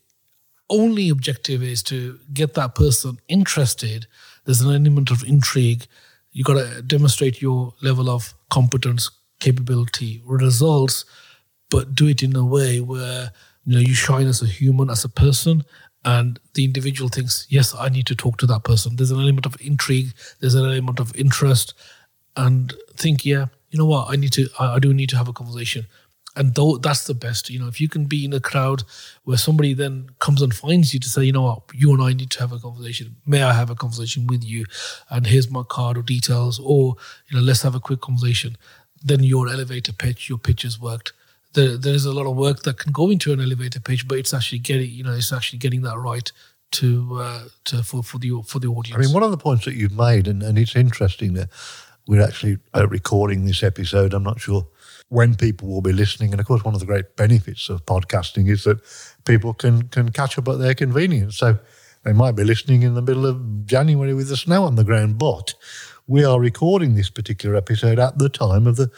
only 0.69 1.10
objective 1.10 1.63
is 1.63 1.82
to 1.84 2.19
get 2.34 2.54
that 2.54 2.76
person 2.76 3.17
interested. 3.28 4.08
There's 4.45 4.62
an 4.62 4.69
element 4.69 5.12
of 5.12 5.24
intrigue. 5.24 5.88
You 6.32 6.43
got 6.43 6.63
to 6.63 6.82
demonstrate 6.82 7.41
your 7.41 7.74
level 7.82 8.10
of 8.10 8.34
competence, 8.50 9.10
capability, 9.39 10.22
results, 10.26 11.06
but 11.69 11.95
do 11.95 12.08
it 12.08 12.24
in 12.24 12.36
a 12.36 12.45
way 12.45 12.82
where 12.82 13.32
you 13.65 13.76
know 13.76 13.80
you 13.80 13.93
shine 13.93 14.28
as 14.28 14.41
a 14.41 14.48
human, 14.48 14.89
as 14.89 15.04
a 15.04 15.10
person, 15.10 15.63
and 16.05 16.39
the 16.53 16.63
individual 16.63 17.09
thinks, 17.09 17.45
yes, 17.49 17.75
I 17.75 17.89
need 17.89 18.07
to 18.07 18.15
talk 18.15 18.38
to 18.38 18.47
that 18.47 18.63
person. 18.63 18.95
There's 18.95 19.12
an 19.12 19.19
element 19.19 19.45
of 19.45 19.57
intrigue. 19.59 20.13
There's 20.39 20.55
an 20.55 20.65
element 20.65 20.99
of 20.99 21.15
interest, 21.15 21.73
and 22.38 22.73
think, 22.95 23.25
yeah, 23.25 23.47
you 23.69 23.77
know 23.77 23.85
what, 23.85 24.09
I 24.09 24.15
need 24.15 24.33
to, 24.33 24.47
I, 24.57 24.75
I 24.75 24.79
do 24.79 24.93
need 24.93 25.09
to 25.09 25.17
have 25.17 25.27
a 25.27 25.33
conversation. 25.33 25.88
And 26.35 26.55
though 26.55 26.77
that's 26.77 27.05
the 27.05 27.15
best 27.15 27.49
you 27.49 27.59
know 27.59 27.67
if 27.67 27.81
you 27.81 27.89
can 27.89 28.05
be 28.05 28.23
in 28.23 28.33
a 28.33 28.39
crowd 28.39 28.83
where 29.23 29.35
somebody 29.35 29.73
then 29.73 30.09
comes 30.19 30.41
and 30.41 30.53
finds 30.53 30.93
you 30.93 30.99
to 30.99 31.09
say 31.09 31.23
you 31.23 31.33
know 31.33 31.41
what? 31.41 31.63
You 31.73 31.91
and 31.91 32.01
i 32.01 32.13
need 32.13 32.29
to 32.31 32.39
have 32.39 32.51
a 32.51 32.59
conversation. 32.59 33.15
May 33.25 33.41
i 33.41 33.51
have 33.51 33.69
a 33.69 33.75
conversation 33.75 34.27
with 34.27 34.43
you? 34.45 34.65
And 35.09 35.25
here's 35.25 35.49
my 35.49 35.63
card 35.63 35.97
or 35.97 36.01
details 36.03 36.59
or 36.59 36.95
you 37.27 37.38
know 37.38 37.43
let's 37.43 37.63
have 37.63 37.75
a 37.75 37.79
quick 37.79 38.01
conversation. 38.01 38.57
Then 39.03 39.23
your 39.23 39.49
elevator 39.49 39.91
pitch 39.91 40.29
your 40.29 40.38
pitch 40.38 40.62
has 40.62 40.79
worked 40.79 41.13
there, 41.53 41.77
there 41.77 41.93
is 41.93 42.05
a 42.05 42.12
lot 42.12 42.27
of 42.27 42.35
work 42.35 42.63
that 42.63 42.77
can 42.77 42.91
go 42.91 43.09
into 43.09 43.33
an 43.33 43.41
elevator 43.41 43.79
pitch 43.79 44.07
but 44.07 44.17
it's 44.17 44.33
actually 44.33 44.59
getting 44.59 44.89
you 44.89 45.03
know 45.03 45.13
it's 45.13 45.33
actually 45.33 45.59
getting 45.59 45.81
that 45.81 45.97
right 45.97 46.31
to 46.71 47.17
uh, 47.19 47.43
to 47.65 47.83
for, 47.83 48.03
for 48.03 48.17
the 48.19 48.41
for 48.45 48.59
the 48.59 48.67
audience 48.67 48.95
I 48.95 48.99
mean, 48.99 49.13
one 49.13 49.23
of 49.23 49.31
the 49.31 49.38
points 49.38 49.65
that 49.65 49.75
you've 49.75 49.97
made, 49.97 50.27
and, 50.27 50.43
and 50.43 50.57
it's 50.57 50.75
interesting 50.75 51.33
that 51.33 51.49
we're 52.07 52.21
actually 52.21 52.57
uh, 52.75 52.88
recording 52.88 53.45
this 53.45 53.63
episode. 53.63 54.13
I'm 54.13 54.23
not 54.23 54.39
sure 54.39 54.67
when 55.09 55.35
people 55.35 55.67
will 55.67 55.81
be 55.81 55.91
listening. 55.91 56.31
And 56.31 56.39
of 56.39 56.45
course, 56.45 56.63
one 56.63 56.73
of 56.73 56.79
the 56.79 56.85
great 56.85 57.15
benefits 57.15 57.69
of 57.69 57.85
podcasting 57.85 58.49
is 58.49 58.63
that 58.63 58.79
people 59.25 59.53
can 59.53 59.83
can 59.89 60.12
catch 60.12 60.38
up 60.38 60.47
at 60.47 60.59
their 60.59 60.75
convenience. 60.75 61.38
So 61.38 61.59
they 62.03 62.13
might 62.13 62.35
be 62.35 62.43
listening 62.43 62.83
in 62.83 62.93
the 62.93 63.01
middle 63.01 63.25
of 63.25 63.65
January 63.65 64.13
with 64.13 64.29
the 64.29 64.38
snow 64.38 64.63
on 64.63 64.75
the 64.75 64.83
ground, 64.83 65.17
but 65.17 65.53
we 66.07 66.23
are 66.23 66.39
recording 66.39 66.95
this 66.95 67.09
particular 67.09 67.55
episode 67.55 67.99
at 67.99 68.17
the 68.17 68.29
time 68.29 68.65
of 68.65 68.75
the 68.75 68.89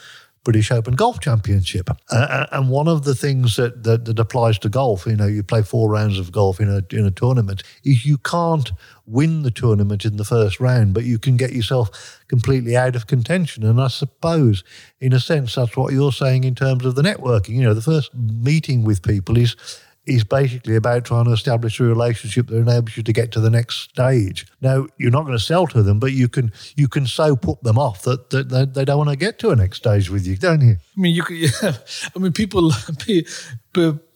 British 0.44 0.72
Open 0.72 0.94
Golf 0.94 1.20
Championship. 1.20 1.88
Uh, 2.10 2.46
and 2.50 2.68
one 2.68 2.88
of 2.88 3.04
the 3.04 3.14
things 3.14 3.56
that, 3.56 3.84
that, 3.84 4.04
that 4.06 4.18
applies 4.18 4.58
to 4.58 4.68
golf, 4.68 5.06
you 5.06 5.16
know, 5.16 5.26
you 5.26 5.42
play 5.42 5.62
four 5.62 5.88
rounds 5.88 6.18
of 6.18 6.32
golf 6.32 6.60
in 6.60 6.68
a 6.68 6.82
in 6.94 7.06
a 7.06 7.10
tournament, 7.10 7.62
is 7.84 8.04
you 8.04 8.18
can't 8.18 8.72
win 9.06 9.42
the 9.42 9.50
tournament 9.50 10.04
in 10.04 10.16
the 10.16 10.24
first 10.24 10.58
round, 10.58 10.94
but 10.94 11.04
you 11.04 11.18
can 11.18 11.36
get 11.36 11.52
yourself 11.52 12.20
completely 12.28 12.76
out 12.76 12.96
of 12.96 13.06
contention. 13.06 13.64
And 13.64 13.80
I 13.80 13.88
suppose, 13.88 14.64
in 15.00 15.12
a 15.12 15.20
sense, 15.20 15.54
that's 15.54 15.76
what 15.76 15.92
you're 15.92 16.12
saying 16.12 16.44
in 16.44 16.54
terms 16.54 16.84
of 16.84 16.94
the 16.94 17.02
networking. 17.02 17.50
You 17.50 17.62
know, 17.62 17.74
the 17.74 17.82
first 17.82 18.14
meeting 18.14 18.84
with 18.84 19.02
people 19.02 19.36
is 19.36 19.56
is 20.04 20.24
basically 20.24 20.74
about 20.74 21.04
trying 21.04 21.26
to 21.26 21.32
establish 21.32 21.78
a 21.78 21.84
relationship 21.84 22.48
that 22.48 22.56
enables 22.56 22.96
you 22.96 23.02
to 23.04 23.12
get 23.12 23.30
to 23.32 23.40
the 23.40 23.50
next 23.50 23.90
stage. 23.90 24.46
Now, 24.60 24.86
you're 24.98 25.12
not 25.12 25.22
going 25.22 25.38
to 25.38 25.42
sell 25.42 25.66
to 25.68 25.82
them, 25.82 26.00
but 26.00 26.12
you 26.12 26.28
can 26.28 26.52
you 26.74 26.88
can 26.88 27.06
so 27.06 27.36
put 27.36 27.62
them 27.62 27.78
off 27.78 28.02
that, 28.02 28.30
that 28.30 28.48
they, 28.48 28.64
they 28.64 28.84
don't 28.84 28.98
want 28.98 29.10
to 29.10 29.16
get 29.16 29.38
to 29.40 29.50
a 29.50 29.56
next 29.56 29.78
stage 29.78 30.10
with 30.10 30.26
you, 30.26 30.36
don't 30.36 30.60
you? 30.60 30.76
I 30.96 31.00
mean, 31.00 31.14
you 31.14 31.22
could, 31.22 31.36
yeah. 31.62 31.76
I 32.14 32.18
mean, 32.18 32.32
people 32.32 32.72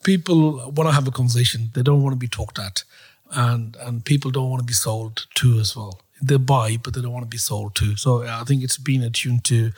people 0.03 0.71
want 0.71 0.89
to 0.89 0.91
have 0.91 1.07
a 1.07 1.11
conversation. 1.11 1.71
They 1.73 1.83
don't 1.83 2.03
want 2.03 2.13
to 2.13 2.19
be 2.19 2.27
talked 2.27 2.59
at, 2.59 2.83
and 3.31 3.77
and 3.77 4.03
people 4.03 4.31
don't 4.31 4.49
want 4.49 4.59
to 4.59 4.67
be 4.67 4.73
sold 4.73 5.27
to 5.35 5.57
as 5.59 5.75
well. 5.75 6.01
They 6.21 6.37
buy, 6.37 6.77
but 6.83 6.95
they 6.95 7.01
don't 7.01 7.13
want 7.13 7.25
to 7.25 7.29
be 7.29 7.37
sold 7.37 7.75
to. 7.75 7.95
So 7.95 8.23
I 8.23 8.43
think 8.43 8.63
it's 8.63 8.77
being 8.77 9.03
attuned 9.03 9.45
to 9.45 9.71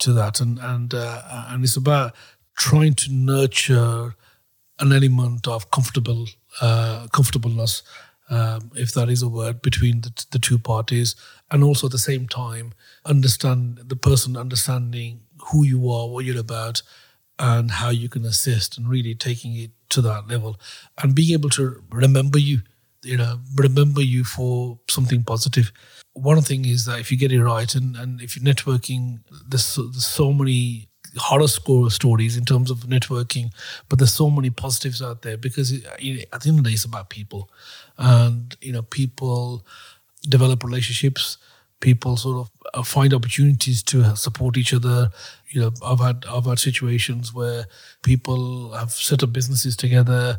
to 0.00 0.12
that, 0.12 0.40
and 0.40 0.58
and 0.58 0.92
uh, 0.92 1.46
and 1.48 1.64
it's 1.64 1.76
about 1.76 2.14
trying 2.54 2.94
to 2.94 3.12
nurture 3.12 4.14
an 4.80 4.92
element 4.92 5.46
of 5.46 5.70
comfortable 5.70 6.26
uh, 6.60 7.06
comfortableness, 7.12 7.82
um, 8.30 8.70
if 8.74 8.92
that 8.92 9.08
is 9.08 9.22
a 9.22 9.28
word, 9.28 9.62
between 9.62 10.00
the, 10.00 10.26
the 10.30 10.38
two 10.38 10.58
parties, 10.58 11.14
and 11.50 11.62
also 11.62 11.86
at 11.86 11.92
the 11.92 11.98
same 11.98 12.26
time 12.26 12.72
understand 13.04 13.78
the 13.86 13.96
person 13.96 14.36
understanding 14.36 15.20
who 15.50 15.64
you 15.64 15.90
are, 15.90 16.08
what 16.08 16.24
you're 16.24 16.40
about, 16.40 16.82
and 17.38 17.70
how 17.70 17.90
you 17.90 18.08
can 18.08 18.24
assist, 18.24 18.78
and 18.78 18.88
really 18.88 19.14
taking 19.14 19.56
it 19.56 19.70
to 19.90 20.00
that 20.00 20.28
level, 20.28 20.58
and 21.02 21.14
being 21.14 21.32
able 21.32 21.50
to 21.50 21.82
remember 21.90 22.38
you, 22.38 22.60
you 23.02 23.16
know, 23.16 23.40
remember 23.56 24.00
you 24.00 24.24
for 24.24 24.78
something 24.88 25.22
positive. 25.22 25.70
One 26.14 26.40
thing 26.42 26.64
is 26.64 26.86
that 26.86 27.00
if 27.00 27.10
you 27.12 27.18
get 27.18 27.32
it 27.32 27.42
right, 27.42 27.74
and, 27.74 27.96
and 27.96 28.20
if 28.20 28.36
you're 28.36 28.54
networking, 28.54 29.20
there's, 29.46 29.74
there's 29.74 30.06
so 30.06 30.32
many 30.32 30.88
horror 31.16 31.48
score 31.48 31.90
stories 31.90 32.36
in 32.36 32.44
terms 32.44 32.70
of 32.70 32.78
networking, 32.80 33.52
but 33.88 33.98
there's 33.98 34.12
so 34.12 34.30
many 34.30 34.50
positives 34.50 35.02
out 35.02 35.22
there 35.22 35.36
because 35.36 35.72
it, 35.72 35.84
at 36.32 36.42
the 36.42 36.48
end 36.48 36.58
of 36.58 36.64
the 36.64 36.70
day, 36.70 36.74
it's 36.74 36.84
about 36.84 37.10
people, 37.10 37.50
and 37.98 38.56
you 38.60 38.72
know, 38.72 38.82
people 38.82 39.64
develop 40.28 40.64
relationships. 40.64 41.38
People 41.80 42.16
sort 42.16 42.38
of 42.38 42.50
uh, 42.72 42.82
find 42.82 43.12
opportunities 43.12 43.82
to 43.82 44.16
support 44.16 44.56
each 44.56 44.72
other. 44.72 45.10
You 45.50 45.60
know, 45.62 45.72
I've 45.84 46.00
had 46.00 46.24
I've 46.28 46.46
had 46.46 46.58
situations 46.58 47.34
where 47.34 47.66
people 48.02 48.72
have 48.72 48.90
set 48.90 49.22
up 49.22 49.32
businesses 49.32 49.76
together. 49.76 50.38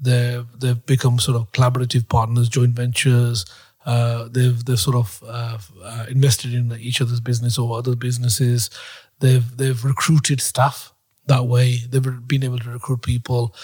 They've 0.00 0.46
they've 0.58 0.84
become 0.86 1.18
sort 1.18 1.36
of 1.36 1.52
collaborative 1.52 2.08
partners, 2.08 2.48
joint 2.48 2.74
ventures. 2.74 3.44
Uh, 3.84 4.28
they've 4.30 4.64
they've 4.64 4.80
sort 4.80 4.96
of 4.96 5.22
uh, 5.26 5.58
uh, 5.82 6.06
invested 6.08 6.52
in 6.52 6.72
each 6.80 7.00
other's 7.00 7.20
business 7.20 7.56
or 7.56 7.78
other 7.78 7.94
businesses. 7.94 8.68
They've 9.20 9.56
they've 9.56 9.84
recruited 9.84 10.40
staff 10.40 10.92
that 11.26 11.46
way. 11.46 11.78
They've 11.88 12.26
been 12.26 12.44
able 12.44 12.58
to 12.58 12.70
recruit 12.70 13.02
people. 13.02 13.54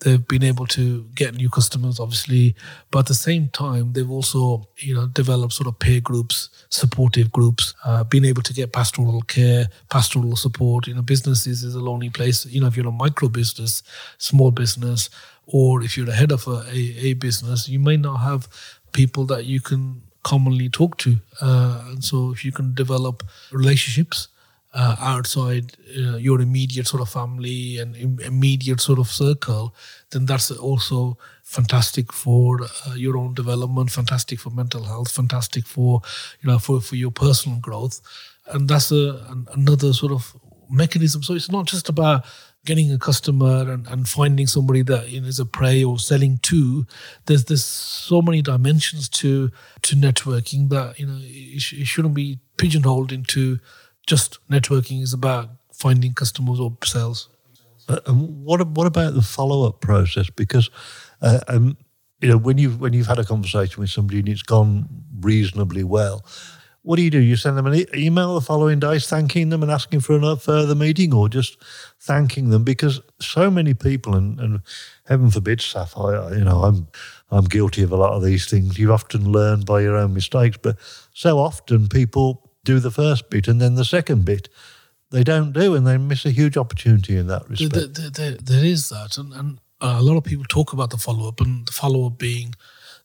They've 0.00 0.26
been 0.26 0.42
able 0.42 0.66
to 0.68 1.04
get 1.14 1.34
new 1.34 1.48
customers, 1.48 2.00
obviously, 2.00 2.56
but 2.90 3.00
at 3.00 3.06
the 3.06 3.14
same 3.14 3.48
time, 3.50 3.92
they've 3.92 4.10
also, 4.10 4.68
you 4.78 4.96
know, 4.96 5.06
developed 5.06 5.52
sort 5.52 5.68
of 5.68 5.78
peer 5.78 6.00
groups, 6.00 6.48
supportive 6.70 7.30
groups, 7.30 7.74
uh, 7.84 8.02
being 8.02 8.24
able 8.24 8.42
to 8.42 8.52
get 8.52 8.72
pastoral 8.72 9.22
care, 9.22 9.68
pastoral 9.90 10.34
support. 10.34 10.88
You 10.88 10.94
know, 10.94 11.02
businesses 11.02 11.62
is 11.62 11.76
a 11.76 11.80
lonely 11.80 12.10
place. 12.10 12.44
You 12.46 12.60
know, 12.60 12.66
if 12.66 12.76
you're 12.76 12.88
a 12.88 12.92
micro 12.92 13.28
business, 13.28 13.84
small 14.18 14.50
business, 14.50 15.08
or 15.46 15.82
if 15.82 15.96
you're 15.96 16.06
the 16.06 16.14
head 16.14 16.32
of 16.32 16.48
a, 16.48 16.64
a, 16.68 16.94
a 16.98 17.12
business, 17.14 17.68
you 17.68 17.78
may 17.78 17.96
not 17.96 18.16
have 18.16 18.48
people 18.90 19.24
that 19.26 19.44
you 19.44 19.60
can 19.60 20.02
commonly 20.24 20.68
talk 20.68 20.98
to. 20.98 21.18
Uh, 21.40 21.84
and 21.90 22.02
so, 22.02 22.32
if 22.32 22.44
you 22.44 22.50
can 22.50 22.74
develop 22.74 23.22
relationships 23.52 24.26
uh, 24.74 24.96
outside 25.00 25.76
uh, 25.98 26.16
your 26.16 26.40
immediate 26.40 26.86
sort 26.86 27.02
of 27.02 27.08
family 27.08 27.78
and 27.78 27.94
Im- 27.96 28.20
immediate 28.20 28.80
sort 28.80 28.98
of 28.98 29.08
circle, 29.08 29.74
then 30.10 30.26
that's 30.26 30.50
also 30.50 31.18
fantastic 31.44 32.12
for 32.12 32.60
uh, 32.62 32.94
your 32.94 33.16
own 33.18 33.34
development, 33.34 33.90
fantastic 33.90 34.40
for 34.40 34.50
mental 34.50 34.84
health, 34.84 35.10
fantastic 35.12 35.66
for 35.66 36.00
you 36.40 36.50
know 36.50 36.58
for, 36.58 36.80
for 36.80 36.96
your 36.96 37.10
personal 37.10 37.58
growth, 37.58 38.00
and 38.46 38.68
that's 38.68 38.90
a, 38.90 39.24
an, 39.28 39.46
another 39.52 39.92
sort 39.92 40.12
of 40.12 40.34
mechanism. 40.70 41.22
So 41.22 41.34
it's 41.34 41.50
not 41.50 41.66
just 41.66 41.88
about 41.88 42.24
getting 42.64 42.92
a 42.92 42.98
customer 42.98 43.70
and, 43.70 43.86
and 43.88 44.08
finding 44.08 44.46
somebody 44.46 44.82
that 44.82 45.10
you 45.10 45.20
know, 45.20 45.26
is 45.26 45.40
a 45.40 45.44
prey 45.44 45.82
or 45.82 45.98
selling 45.98 46.38
to. 46.42 46.86
There's 47.26 47.44
there's 47.44 47.64
so 47.64 48.22
many 48.22 48.40
dimensions 48.42 49.08
to 49.10 49.50
to 49.82 49.96
networking 49.96 50.68
that 50.70 50.98
you 50.98 51.06
know 51.06 51.18
it, 51.20 51.60
sh- 51.60 51.74
it 51.74 51.86
shouldn't 51.86 52.14
be 52.14 52.38
pigeonholed 52.56 53.12
into 53.12 53.58
just 54.06 54.38
networking 54.48 55.02
is 55.02 55.12
about 55.12 55.50
finding 55.72 56.14
customers 56.14 56.60
or 56.60 56.76
sales. 56.84 57.28
Uh, 57.88 58.00
and 58.06 58.44
what 58.44 58.66
what 58.68 58.86
about 58.86 59.14
the 59.14 59.22
follow 59.22 59.66
up 59.66 59.80
process? 59.80 60.30
Because 60.30 60.70
uh, 61.20 61.40
um, 61.48 61.76
you 62.20 62.28
know 62.28 62.38
when 62.38 62.58
you've 62.58 62.80
when 62.80 62.92
you've 62.92 63.08
had 63.08 63.18
a 63.18 63.24
conversation 63.24 63.80
with 63.80 63.90
somebody 63.90 64.20
and 64.20 64.28
it's 64.28 64.42
gone 64.42 64.88
reasonably 65.20 65.84
well, 65.84 66.24
what 66.82 66.96
do 66.96 67.02
you 67.02 67.10
do? 67.10 67.18
You 67.18 67.36
send 67.36 67.56
them 67.56 67.66
an 67.66 67.74
e- 67.74 67.86
email 67.94 68.34
the 68.34 68.40
following 68.40 68.80
day, 68.80 68.98
thanking 68.98 69.48
them 69.50 69.62
and 69.62 69.70
asking 69.70 70.00
for 70.00 70.14
a 70.14 70.36
further 70.36 70.74
meeting, 70.74 71.14
or 71.14 71.28
just 71.28 71.56
thanking 72.00 72.50
them 72.50 72.64
because 72.64 73.00
so 73.20 73.50
many 73.50 73.74
people 73.74 74.14
and, 74.16 74.40
and 74.40 74.60
heaven 75.06 75.30
forbid, 75.30 75.64
I, 75.74 76.32
you 76.32 76.44
know, 76.44 76.62
I'm 76.62 76.88
I'm 77.30 77.44
guilty 77.44 77.82
of 77.82 77.92
a 77.92 77.96
lot 77.96 78.12
of 78.12 78.22
these 78.22 78.50
things. 78.50 78.78
You 78.78 78.92
often 78.92 79.30
learn 79.30 79.60
by 79.62 79.80
your 79.80 79.96
own 79.96 80.12
mistakes, 80.12 80.58
but 80.60 80.76
so 81.14 81.38
often 81.38 81.88
people 81.88 82.41
do 82.64 82.78
the 82.78 82.90
first 82.90 83.30
bit 83.30 83.48
and 83.48 83.60
then 83.60 83.74
the 83.74 83.84
second 83.84 84.24
bit 84.24 84.48
they 85.12 85.22
don't 85.22 85.52
do, 85.52 85.74
and 85.74 85.86
they 85.86 85.98
miss 85.98 86.24
a 86.24 86.30
huge 86.30 86.56
opportunity 86.56 87.16
in 87.16 87.26
that 87.26 87.48
respect. 87.48 87.74
There, 87.74 87.86
there, 87.86 88.10
there, 88.10 88.30
there 88.32 88.64
is 88.64 88.88
that, 88.88 89.18
and, 89.18 89.32
and 89.34 89.58
uh, 89.80 89.96
a 89.98 90.02
lot 90.02 90.16
of 90.16 90.24
people 90.24 90.46
talk 90.48 90.72
about 90.72 90.90
the 90.90 90.96
follow 90.96 91.28
up, 91.28 91.40
and 91.40 91.66
the 91.66 91.72
follow 91.72 92.06
up 92.06 92.18
being 92.18 92.54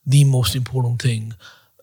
the 0.05 0.23
most 0.23 0.55
important 0.55 1.01
thing. 1.01 1.33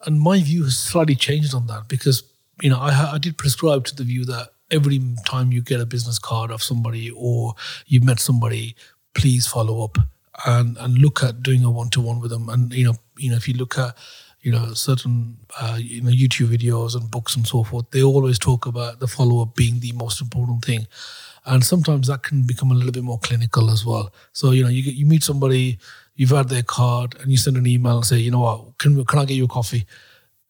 And 0.06 0.20
my 0.20 0.42
view 0.42 0.64
has 0.64 0.78
slightly 0.78 1.14
changed 1.14 1.54
on 1.54 1.66
that 1.66 1.88
because 1.88 2.24
you 2.62 2.70
know 2.70 2.78
I, 2.78 3.12
I 3.12 3.18
did 3.18 3.36
prescribe 3.36 3.84
to 3.86 3.94
the 3.94 4.04
view 4.04 4.24
that 4.24 4.48
every 4.70 5.00
time 5.26 5.52
you 5.52 5.60
get 5.60 5.80
a 5.80 5.86
business 5.86 6.18
card 6.18 6.50
of 6.50 6.62
somebody 6.62 7.10
or 7.14 7.54
you've 7.86 8.04
met 8.04 8.18
somebody, 8.18 8.76
please 9.14 9.46
follow 9.46 9.84
up 9.84 9.98
and 10.46 10.78
and 10.78 10.98
look 10.98 11.22
at 11.22 11.42
doing 11.42 11.64
a 11.64 11.70
one 11.70 11.90
to 11.90 12.00
one 12.00 12.18
with 12.20 12.30
them. 12.30 12.48
And 12.48 12.72
you 12.72 12.84
know, 12.84 12.94
you 13.18 13.30
know, 13.30 13.36
if 13.36 13.46
you 13.46 13.54
look 13.54 13.76
at 13.78 13.94
you 14.44 14.52
know 14.52 14.74
certain 14.74 15.38
uh, 15.60 15.78
you 15.80 16.02
know 16.02 16.10
YouTube 16.10 16.48
videos 16.56 16.94
and 16.94 17.10
books 17.10 17.34
and 17.34 17.46
so 17.46 17.64
forth, 17.64 17.90
they 17.90 18.02
always 18.02 18.38
talk 18.38 18.66
about 18.66 19.00
the 19.00 19.08
follow 19.08 19.42
up 19.42 19.56
being 19.56 19.80
the 19.80 19.92
most 19.92 20.20
important 20.20 20.64
thing, 20.64 20.86
and 21.46 21.64
sometimes 21.64 22.08
that 22.08 22.22
can 22.22 22.42
become 22.42 22.70
a 22.70 22.74
little 22.74 22.92
bit 22.92 23.02
more 23.02 23.18
clinical 23.20 23.70
as 23.70 23.86
well. 23.86 24.12
So 24.32 24.50
you 24.50 24.62
know 24.62 24.68
you 24.68 24.82
you 24.82 25.06
meet 25.06 25.24
somebody, 25.24 25.78
you've 26.14 26.30
had 26.30 26.50
their 26.50 26.62
card, 26.62 27.16
and 27.20 27.30
you 27.30 27.38
send 27.38 27.56
an 27.56 27.66
email 27.66 27.96
and 27.96 28.06
say, 28.06 28.18
you 28.18 28.30
know 28.30 28.40
what, 28.40 28.78
can 28.78 29.02
can 29.06 29.18
I 29.18 29.24
get 29.24 29.34
you 29.34 29.44
a 29.44 29.48
coffee? 29.48 29.86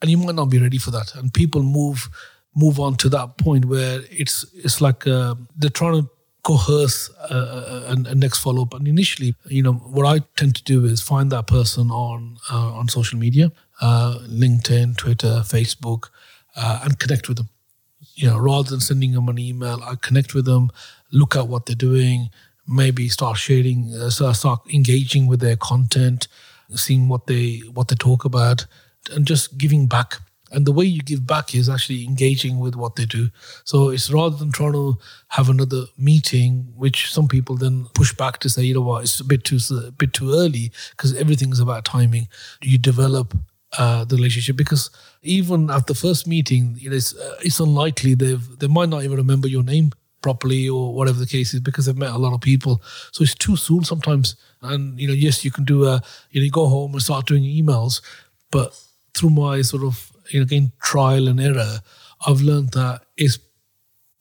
And 0.03 0.11
you 0.11 0.19
might 0.19 0.35
not 0.35 0.51
be 0.51 0.59
ready 0.59 0.79
for 0.79 0.91
that, 0.91 1.15
and 1.15 1.33
people 1.33 1.63
move 1.63 2.09
move 2.57 2.81
on 2.81 2.97
to 2.97 3.09
that 3.11 3.39
point 3.39 3.65
where 3.65 4.01
it's 4.11 4.45
it's 4.55 4.81
like 4.81 5.07
uh, 5.07 5.37
they're 5.57 5.71
trying 5.71 6.03
to 6.03 6.11
coerce 6.45 7.11
uh, 7.31 7.87
a, 7.89 8.11
a, 8.11 8.15
next 8.15 8.39
follow 8.39 8.63
up. 8.63 8.75
And 8.75 8.87
initially, 8.87 9.35
you 9.47 9.63
know, 9.63 9.73
what 9.73 10.07
I 10.07 10.21
tend 10.37 10.55
to 10.57 10.63
do 10.63 10.85
is 10.85 11.01
find 11.01 11.33
that 11.33 11.47
person 11.47 11.91
on 11.91 12.37
uh, 12.53 12.73
on 12.75 12.89
social 12.89 13.19
media, 13.19 13.51
uh, 13.81 14.19
LinkedIn, 14.27 14.97
Twitter, 14.97 15.43
Facebook, 15.45 16.11
uh, 16.57 16.81
and 16.85 16.99
connect 16.99 17.29
with 17.29 17.39
them. 17.39 17.49
You 18.15 18.29
know, 18.29 18.39
rather 18.39 18.71
than 18.71 18.81
sending 18.81 19.13
them 19.13 19.29
an 19.29 19.39
email, 19.39 19.81
I 19.83 19.97
connect 19.97 20.35
with 20.35 20.45
them, 20.45 20.71
look 21.13 21.35
at 21.35 21.49
what 21.49 21.67
they're 21.67 21.75
doing, 21.75 22.31
maybe 22.67 23.09
start 23.09 23.37
sharing, 23.37 23.93
uh, 23.95 24.11
start 24.11 24.61
engaging 24.73 25.27
with 25.27 25.41
their 25.41 25.57
content, 25.57 26.29
seeing 26.75 27.09
what 27.09 27.27
they 27.27 27.59
what 27.73 27.89
they 27.89 27.97
talk 27.97 28.25
about, 28.25 28.67
and 29.13 29.27
just 29.27 29.59
giving 29.59 29.87
back. 29.87 30.21
And 30.53 30.67
the 30.67 30.73
way 30.73 30.85
you 30.85 31.03
give 31.03 31.27
back 31.27 31.53
is 31.53 31.69
actually 31.69 32.05
engaging 32.05 32.61
with 32.61 32.77
what 32.77 32.95
they 32.95 33.07
do. 33.07 33.31
So 33.65 33.89
it's 33.89 34.11
rather 34.13 34.37
than 34.37 34.53
trying 34.53 34.75
to 34.75 34.99
have 35.29 35.49
another 35.49 35.87
meeting, 35.99 36.73
which 36.77 37.13
some 37.13 37.27
people 37.27 37.57
then 37.57 37.87
push 37.95 38.15
back 38.15 38.39
to 38.41 38.49
say, 38.49 38.63
you 38.63 38.75
know 38.75 38.83
what, 38.83 39.03
it's 39.03 39.19
a 39.19 39.25
bit 39.25 39.43
too 39.43 39.59
a 39.75 39.91
bit 39.91 40.13
too 40.13 40.33
early 40.33 40.71
because 40.91 41.15
everything's 41.17 41.59
about 41.59 41.85
timing. 41.85 42.29
You 42.63 42.79
develop 42.79 43.35
uh, 43.79 44.05
the 44.05 44.17
relationship 44.17 44.57
because 44.57 44.91
even 45.23 45.71
at 45.71 45.87
the 45.87 45.95
first 45.95 46.27
meeting, 46.27 46.77
know, 46.91 46.97
it's, 46.97 47.15
uh, 47.15 47.37
it's 47.41 47.61
unlikely 47.61 48.15
they 48.15 48.35
they 48.59 48.67
might 48.67 48.89
not 48.89 49.05
even 49.05 49.17
remember 49.17 49.49
your 49.49 49.63
name 49.63 49.91
properly 50.23 50.69
or 50.69 50.95
whatever 50.95 51.19
the 51.19 51.27
case 51.27 51.53
is 51.53 51.61
because 51.61 51.85
they've 51.85 51.97
met 51.97 52.13
a 52.13 52.19
lot 52.19 52.33
of 52.33 52.41
people. 52.41 52.83
So 53.13 53.23
it's 53.23 53.35
too 53.35 53.57
soon 53.57 53.85
sometimes. 53.85 54.37
And 54.63 54.99
you 54.99 55.07
know, 55.07 55.15
yes, 55.15 55.45
you 55.45 55.51
can 55.51 55.65
do 55.65 55.85
a 55.85 56.03
you 56.31 56.41
know, 56.41 56.45
you 56.45 56.51
go 56.51 56.67
home 56.67 56.93
and 56.93 57.03
start 57.03 57.27
doing 57.27 57.45
emails, 57.45 58.01
but 58.51 58.79
through 59.15 59.31
my 59.31 59.63
sort 59.63 59.85
of 59.85 60.13
you 60.31 60.41
know, 60.41 60.45
again 60.45 60.73
trial 60.81 61.29
and 61.29 61.41
error, 61.41 61.81
I've 62.27 62.41
learned 62.41 62.71
that 62.71 63.03
it's 63.17 63.39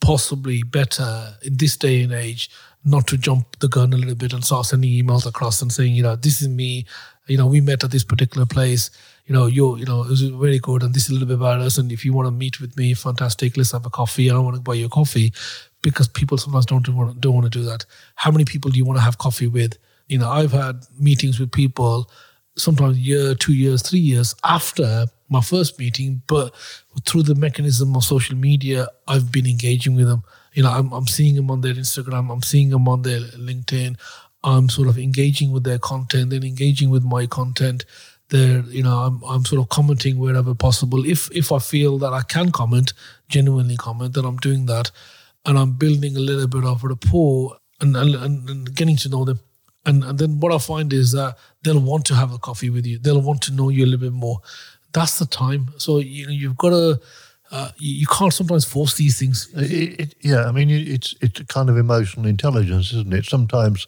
possibly 0.02 0.64
better 0.64 1.38
in 1.44 1.56
this 1.58 1.78
day 1.78 2.04
and 2.04 2.12
age 2.12 2.50
not 2.86 3.08
to 3.08 3.18
jump 3.18 3.60
the 3.60 3.70
gun 3.70 3.94
a 3.94 3.98
little 3.98 4.16
bit 4.16 4.34
and 4.34 4.44
start 4.44 4.66
sending 4.66 4.92
emails 4.92 5.26
across 5.26 5.62
and 5.62 5.72
saying, 5.72 5.96
you 5.96 6.04
know, 6.04 6.16
this 6.16 6.42
is 6.42 6.50
me, 6.50 6.86
you 7.28 7.38
know, 7.38 7.48
we 7.48 7.62
met 7.62 7.84
at 7.84 7.92
this 7.92 8.04
particular 8.04 8.46
place, 8.46 8.92
you 9.26 9.34
know, 9.34 9.46
you're, 9.46 9.78
you 9.78 9.86
know, 9.86 10.04
it 10.04 10.10
was 10.10 10.22
very 10.22 10.60
good 10.60 10.84
and 10.84 10.94
this 10.94 11.04
is 11.04 11.10
a 11.10 11.14
little 11.14 11.28
bit 11.28 11.36
about 11.38 11.62
us. 11.62 11.78
And 11.78 11.92
if 11.92 12.04
you 12.04 12.14
want 12.14 12.28
to 12.28 12.32
meet 12.32 12.60
with 12.60 12.76
me, 12.78 12.94
fantastic, 12.94 13.56
let's 13.56 13.72
have 13.72 13.86
a 13.86 13.90
coffee. 13.90 14.30
I 14.30 14.34
don't 14.34 14.44
want 14.44 14.58
to 14.58 14.62
buy 14.62 14.74
you 14.74 14.88
a 14.88 14.90
coffee 14.90 15.34
because 15.82 16.08
people 16.08 16.38
sometimes 16.38 16.66
don't 16.66 16.88
want, 16.90 17.22
don't 17.22 17.34
want 17.34 17.52
to 17.52 17.60
do 17.60 17.66
that. 17.66 17.86
How 18.16 18.32
many 18.32 18.46
people 18.46 18.72
do 18.72 18.78
you 18.78 18.86
want 18.86 18.98
to 18.98 19.04
have 19.04 19.18
coffee 19.18 19.48
with? 19.48 19.78
You 20.08 20.18
know, 20.18 20.30
I've 20.30 20.52
had 20.52 20.86
meetings 21.00 21.40
with 21.40 21.52
people 21.52 22.10
sometimes 22.58 23.00
year, 23.00 23.34
two 23.34 23.54
years, 23.54 23.82
three 23.82 24.00
years 24.00 24.36
after 24.44 25.06
my 25.30 25.42
first 25.42 25.80
meeting, 25.80 26.22
but 26.28 26.54
through 27.06 27.24
the 27.24 27.36
mechanism 27.36 27.96
of 27.96 28.04
social 28.04 28.36
media, 28.36 28.88
I've 29.08 29.32
been 29.32 29.48
engaging 29.48 29.96
with 29.96 30.08
them. 30.08 30.24
You 30.54 30.64
know, 30.64 30.70
I'm, 30.70 30.92
I'm 30.92 31.08
seeing 31.08 31.36
them 31.36 31.50
on 31.50 31.62
their 31.62 31.74
Instagram, 31.74 32.32
I'm 32.32 32.44
seeing 32.44 32.70
them 32.70 32.88
on 32.88 33.02
their 33.02 33.22
LinkedIn. 33.22 33.98
I'm 34.44 34.68
sort 34.68 34.90
of 34.90 34.98
engaging 34.98 35.52
with 35.52 35.64
their 35.64 35.80
content, 35.80 36.30
then 36.30 36.44
engaging 36.44 36.90
with 36.90 37.04
my 37.04 37.26
content. 37.26 37.86
There, 38.34 38.64
you 38.78 38.84
know, 38.84 38.98
I'm, 38.98 39.24
I'm 39.24 39.46
sort 39.46 39.62
of 39.62 39.70
commenting 39.70 40.18
wherever 40.18 40.54
possible. 40.56 41.06
If 41.06 41.30
if 41.32 41.52
I 41.52 41.60
feel 41.60 41.98
that 42.00 42.14
I 42.14 42.24
can 42.24 42.52
comment, 42.52 42.94
genuinely 43.30 43.78
comment, 43.78 44.16
then 44.16 44.26
I'm 44.26 44.38
doing 44.38 44.66
that, 44.66 44.92
and 45.46 45.58
I'm 45.58 45.74
building 45.74 46.18
a 46.18 46.20
little 46.20 46.48
bit 46.48 46.66
of 46.66 46.84
rapport 46.84 47.58
and 47.80 47.96
and, 47.96 48.16
and 48.16 48.76
getting 48.76 48.98
to 48.98 49.10
know 49.10 49.24
them. 49.24 49.40
And, 49.86 50.04
and 50.04 50.18
then 50.18 50.40
what 50.40 50.54
I 50.54 50.60
find 50.60 50.94
is 50.94 51.12
that 51.12 51.38
they'll 51.62 51.80
want 51.92 52.06
to 52.06 52.16
have 52.16 52.34
a 52.34 52.38
coffee 52.38 52.70
with 52.70 52.86
you. 52.88 52.98
They'll 53.00 53.22
want 53.22 53.42
to 53.44 53.54
know 53.54 53.70
you 53.70 53.84
a 53.84 53.88
little 53.88 54.10
bit 54.10 54.14
more 54.14 54.40
that's 54.94 55.20
the 55.20 55.26
time. 55.26 55.74
So 55.78 56.00
you 56.00 56.28
know 56.28 56.32
you've 56.32 56.58
got 56.58 56.70
to. 56.70 57.02
Uh, 57.52 57.70
you, 57.78 58.08
can't 58.08 58.34
sometimes 58.34 58.66
force 58.66 58.96
these 58.96 59.20
things. 59.20 59.48
It, 59.56 60.00
it, 60.00 60.16
yeah, 60.22 60.46
I 60.46 60.52
mean 60.52 60.72
it's 60.72 61.14
it's 61.22 61.40
kind 61.44 61.70
of 61.70 61.78
emotional 61.78 62.26
intelligence, 62.26 62.92
isn't 62.94 63.14
it? 63.14 63.26
Sometimes 63.26 63.86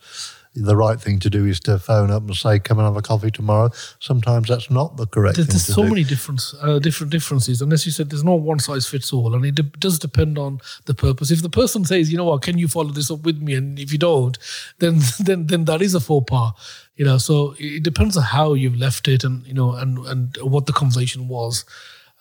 the 0.56 0.76
right 0.76 1.00
thing 1.00 1.20
to 1.20 1.30
do 1.30 1.46
is 1.46 1.60
to 1.62 1.78
phone 1.78 2.10
up 2.12 2.24
and 2.24 2.36
say, 2.36 2.60
"Come 2.60 2.80
and 2.80 2.86
have 2.86 2.96
a 2.96 3.02
coffee 3.02 3.32
tomorrow." 3.32 3.72
Sometimes 4.00 4.48
that's 4.48 4.72
not 4.72 4.98
the 4.98 5.06
correct. 5.06 5.36
There's, 5.36 5.48
there's 5.48 5.66
so 5.66 5.84
do. 5.84 5.90
many 5.90 6.04
different 6.04 6.42
uh, 6.62 6.80
different 6.80 7.12
differences, 7.12 7.62
and 7.62 7.72
as 7.74 7.86
you 7.86 7.92
said, 7.92 8.10
there's 8.10 8.24
no 8.24 8.36
one 8.36 8.60
size 8.60 8.88
fits 8.88 9.12
all, 9.12 9.36
and 9.36 9.46
it 9.46 9.56
de- 9.56 9.64
does 9.64 10.00
depend 10.00 10.38
on 10.38 10.60
the 10.86 10.94
purpose. 10.94 11.32
If 11.32 11.42
the 11.42 11.50
person 11.50 11.86
says, 11.86 12.12
"You 12.12 12.18
know 12.18 12.26
what, 12.26 12.42
can 12.42 12.58
you 12.58 12.68
follow 12.68 12.92
this 12.92 13.12
up 13.12 13.22
with 13.22 13.42
me?" 13.42 13.54
and 13.54 13.78
if 13.80 13.92
you 13.92 13.98
don't, 13.98 14.38
then 14.80 15.00
then 15.20 15.48
then 15.48 15.66
that 15.66 15.82
is 15.82 15.94
a 15.94 16.00
faux 16.00 16.26
pas 16.30 16.54
you 16.96 17.06
know 17.06 17.18
so 17.18 17.56
it 17.60 17.84
depends 17.84 18.18
on 18.18 18.24
how 18.24 18.54
you've 18.54 18.78
left 18.78 19.08
it 19.08 19.24
and 19.24 19.46
you 19.46 19.54
know 19.54 19.74
and 19.74 19.98
and 20.08 20.38
what 20.42 20.66
the 20.66 20.74
conversation 20.74 21.28
was 21.28 21.66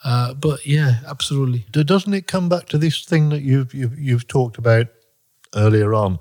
uh, 0.05 0.35
but 0.35 0.66
yeah 0.66 1.01
absolutely 1.07 1.66
doesn't 1.70 2.14
it 2.14 2.27
come 2.27 2.49
back 2.49 2.66
to 2.66 2.79
this 2.79 3.05
thing 3.05 3.29
that 3.31 3.42
you've 3.42 3.73
you've, 3.73 3.99
you've 3.99 4.27
talked 4.27 4.59
about 4.59 4.87
earlier 5.55 5.94
on 5.94 6.18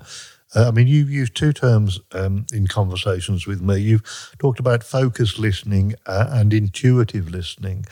uh, 0.54 0.68
I 0.68 0.70
mean, 0.70 0.86
you've 0.86 1.10
used 1.10 1.34
two 1.34 1.52
terms 1.52 2.00
um, 2.12 2.46
in 2.52 2.66
conversations 2.66 3.46
with 3.46 3.60
me. 3.60 3.78
You've 3.78 4.34
talked 4.38 4.60
about 4.60 4.84
focused 4.84 5.38
listening 5.38 5.94
uh, 6.06 6.26
and 6.30 6.52
intuitive 6.52 7.30
listening. 7.30 7.84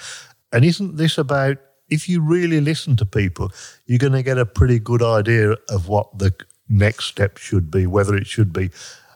And 0.53 0.65
isn't 0.65 0.97
this 0.97 1.19
about 1.19 1.59
if 1.89 2.09
you 2.09 2.21
really 2.21 2.61
listen 2.61 2.97
to 2.97 3.07
people, 3.07 3.51
you're 3.87 3.99
going 3.99 4.13
to 4.13 4.23
get 4.23 4.39
a 4.39 4.47
pretty 4.47 4.79
good 4.79 5.03
idea 5.03 5.57
of 5.69 5.89
what 5.89 6.19
the 6.19 6.35
next 6.69 7.07
step 7.07 7.37
should 7.37 7.71
be, 7.71 7.87
whether 7.87 8.15
it 8.15 8.27
should 8.27 8.53
be 8.53 8.71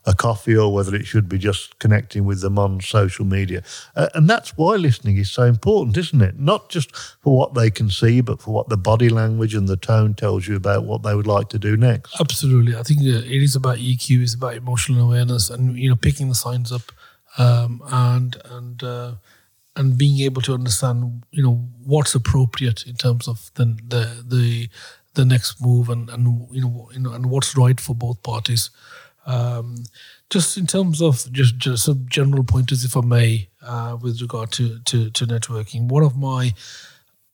a 0.07 0.15
coffee 0.15 0.57
or 0.57 0.73
whether 0.73 0.95
it 0.95 1.05
should 1.05 1.29
be 1.29 1.37
just 1.37 1.79
connecting 1.81 2.25
with 2.25 2.41
them 2.41 2.59
on 2.59 2.81
social 2.81 3.25
media. 3.25 3.63
Uh, 3.97 4.09
and 4.15 4.31
that's 4.31 4.57
why 4.57 4.77
listening 4.77 5.17
is 5.17 5.31
so 5.31 5.43
important, 5.43 5.97
isn't 5.97 6.23
it? 6.23 6.39
Not 6.39 6.69
just 6.69 6.95
for 6.97 7.37
what 7.37 7.55
they 7.55 7.71
can 7.71 7.91
see, 7.91 8.21
but 8.21 8.41
for 8.41 8.53
what 8.53 8.69
the 8.69 8.77
body 8.77 9.09
language 9.09 9.55
and 9.55 9.67
the 9.67 9.77
tone 9.77 10.15
tells 10.15 10.47
you 10.47 10.55
about 10.55 10.85
what 10.85 11.03
they 11.03 11.15
would 11.15 11.27
like 11.27 11.49
to 11.51 11.59
do 11.59 11.77
next. 11.77 12.21
Absolutely. 12.21 12.77
I 12.77 12.83
think 12.83 13.01
uh, 13.01 13.19
it 13.19 13.43
is 13.43 13.57
about 13.57 13.79
EQ, 13.79 14.23
it's 14.23 14.35
about 14.35 14.55
emotional 14.55 15.07
awareness 15.07 15.51
and, 15.51 15.77
you 15.77 15.91
know, 15.91 15.97
picking 15.97 16.29
the 16.29 16.35
signs 16.35 16.71
up 16.71 16.93
um, 17.37 17.83
and, 17.91 18.37
and, 18.45 18.83
uh, 18.85 19.13
and 19.75 19.99
being 19.99 20.21
able 20.21 20.41
to 20.43 20.55
understand, 20.55 21.25
you 21.31 21.43
know, 21.43 21.69
what's 21.85 22.15
appropriate 22.15 22.87
in 22.87 22.95
terms 22.95 23.29
of 23.29 23.51
the 23.55 23.77
the 23.87 24.25
the, 24.27 24.69
the 25.15 25.25
next 25.25 25.61
move 25.61 25.91
and, 25.91 26.09
and 26.09 26.49
you 26.51 26.63
know, 26.63 26.91
you 26.93 27.01
know 27.01 27.13
and 27.13 27.27
what's 27.27 27.57
right 27.57 27.79
for 27.79 27.95
both 27.95 28.23
parties. 28.23 28.71
Um, 29.27 29.85
just 30.31 30.57
in 30.57 30.67
terms 30.67 31.03
of 31.03 31.31
just, 31.33 31.59
just 31.59 31.85
some 31.85 32.07
general 32.09 32.45
pointers, 32.45 32.85
if 32.85 32.97
I 32.97 33.01
may, 33.01 33.49
uh, 33.63 33.97
with 34.01 34.23
regard 34.23 34.53
to, 34.53 34.79
to, 34.81 35.11
to 35.11 35.27
networking, 35.27 35.89
one 35.89 36.03
of 36.03 36.17
my 36.17 36.55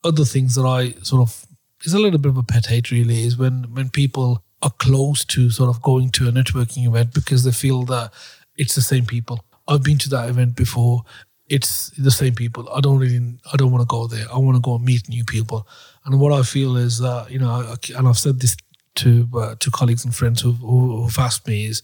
other 0.05 0.24
things 0.24 0.55
that 0.55 0.64
I 0.64 0.92
sort 1.02 1.22
of 1.22 1.46
is 1.85 1.94
a 1.94 1.98
little 1.98 2.18
bit 2.18 2.31
of 2.31 2.37
a 2.37 2.42
pet 2.42 2.66
hate 2.66 2.90
really 2.90 3.24
is 3.24 3.37
when 3.37 3.64
when 3.74 3.88
people 3.90 4.42
are 4.62 4.70
close 4.78 5.24
to 5.24 5.50
sort 5.50 5.68
of 5.68 5.83
going 5.83 6.11
to 6.11 6.28
a 6.28 6.33
networking 6.33 6.87
event 6.87 7.12
because 7.12 7.44
they 7.44 7.50
feel 7.50 7.83
that 7.83 8.12
it's 8.57 8.74
the 8.74 8.83
same 8.83 9.05
people. 9.05 9.44
I've 9.66 9.83
been 9.83 9.98
to 9.98 10.09
that 10.11 10.28
event 10.28 10.55
before. 10.55 11.02
It's 11.48 11.90
the 11.90 12.11
same 12.11 12.35
people. 12.35 12.68
I 12.70 12.81
don't 12.81 12.98
really, 12.98 13.20
I 13.52 13.57
don't 13.57 13.72
want 13.72 13.83
to 13.83 13.87
go 13.87 14.07
there. 14.07 14.26
I 14.33 14.38
want 14.38 14.57
to 14.57 14.61
go 14.61 14.76
and 14.76 14.85
meet 14.85 15.09
new 15.09 15.24
people. 15.24 15.66
And 16.05 16.20
what 16.20 16.33
I 16.33 16.42
feel 16.42 16.76
is 16.76 16.98
that 17.00 17.31
you 17.31 17.38
know, 17.38 17.74
and 17.96 18.09
I've 18.09 18.18
said 18.18 18.40
this 18.40 18.57
to 18.96 19.28
uh, 19.35 19.55
to 19.59 19.70
colleagues 19.70 20.05
and 20.05 20.14
friends 20.14 20.40
who've, 20.40 20.59
who've 20.59 21.18
asked 21.18 21.46
me 21.46 21.66
is 21.66 21.83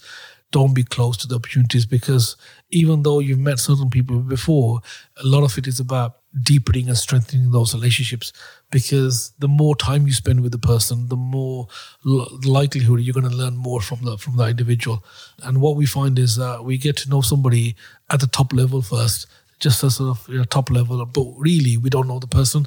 don't 0.51 0.75
be 0.75 0.85
close 0.85 1.17
to 1.19 1.27
the 1.27 1.35
opportunities 1.35 1.85
because 1.85 2.37
even 2.71 3.03
though 3.03 3.19
you've 3.19 3.39
met 3.39 3.59
certain 3.59 3.91
people 3.91 4.21
before, 4.21 4.81
a 5.23 5.27
lot 5.27 5.45
of 5.45 5.59
it 5.59 5.67
is 5.67 5.79
about 5.79 6.19
deepening 6.43 6.89
and 6.89 6.97
strengthening 6.97 7.51
those 7.51 7.75
relationships. 7.75 8.33
Because 8.71 9.33
the 9.39 9.49
more 9.49 9.77
time 9.77 10.07
you 10.07 10.13
spend 10.13 10.43
with 10.43 10.53
the 10.53 10.59
person, 10.59 11.09
the 11.09 11.17
more 11.17 11.69
l- 12.07 12.29
likelihood 12.45 13.01
you're 13.01 13.15
going 13.15 13.29
to 13.29 13.37
learn 13.37 13.57
more 13.57 13.81
from 13.81 14.05
the 14.05 14.17
from 14.17 14.37
that 14.37 14.49
individual. 14.49 15.05
And 15.43 15.61
what 15.61 15.77
we 15.77 15.87
find 15.87 16.19
is 16.19 16.37
that 16.37 16.65
we 16.65 16.79
get 16.79 16.97
to 16.99 17.11
know 17.11 17.21
somebody 17.21 17.77
at 18.11 18.21
the 18.21 18.27
top 18.27 18.53
level 18.53 18.81
first, 18.81 19.27
just 19.61 19.83
a 19.83 19.91
sort 19.91 20.19
of 20.19 20.29
you 20.29 20.39
know, 20.39 20.45
top 20.45 20.71
level, 20.71 21.05
but 21.05 21.27
really 21.37 21.77
we 21.77 21.91
don't 21.91 22.09
know 22.09 22.19
the 22.19 22.27
person 22.27 22.67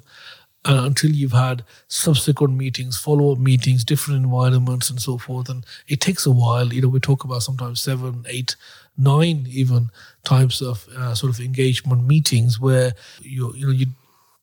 uh, 0.66 0.84
until 0.86 1.12
you've 1.12 1.32
had 1.32 1.64
subsequent 1.88 2.54
meetings, 2.54 2.98
follow 2.98 3.32
up 3.32 3.40
meetings, 3.40 3.84
different 3.84 4.24
environments, 4.24 4.90
and 4.90 5.02
so 5.02 5.18
forth. 5.18 5.50
And 5.50 5.66
it 5.88 6.02
takes 6.02 6.26
a 6.26 6.32
while. 6.32 6.72
You 6.72 6.84
know, 6.84 6.88
we 6.88 7.00
talk 7.00 7.24
about 7.24 7.44
sometimes 7.44 7.82
seven, 7.82 8.26
eight, 8.30 8.56
nine, 8.98 9.48
even 9.50 9.90
types 10.24 10.62
of 10.62 10.88
uh, 10.96 11.16
sort 11.16 11.34
of 11.34 11.40
engagement 11.40 12.06
meetings 12.06 12.60
where 12.60 12.94
you 13.22 13.54
you 13.56 13.66
know 13.66 13.72
you're 13.72 13.90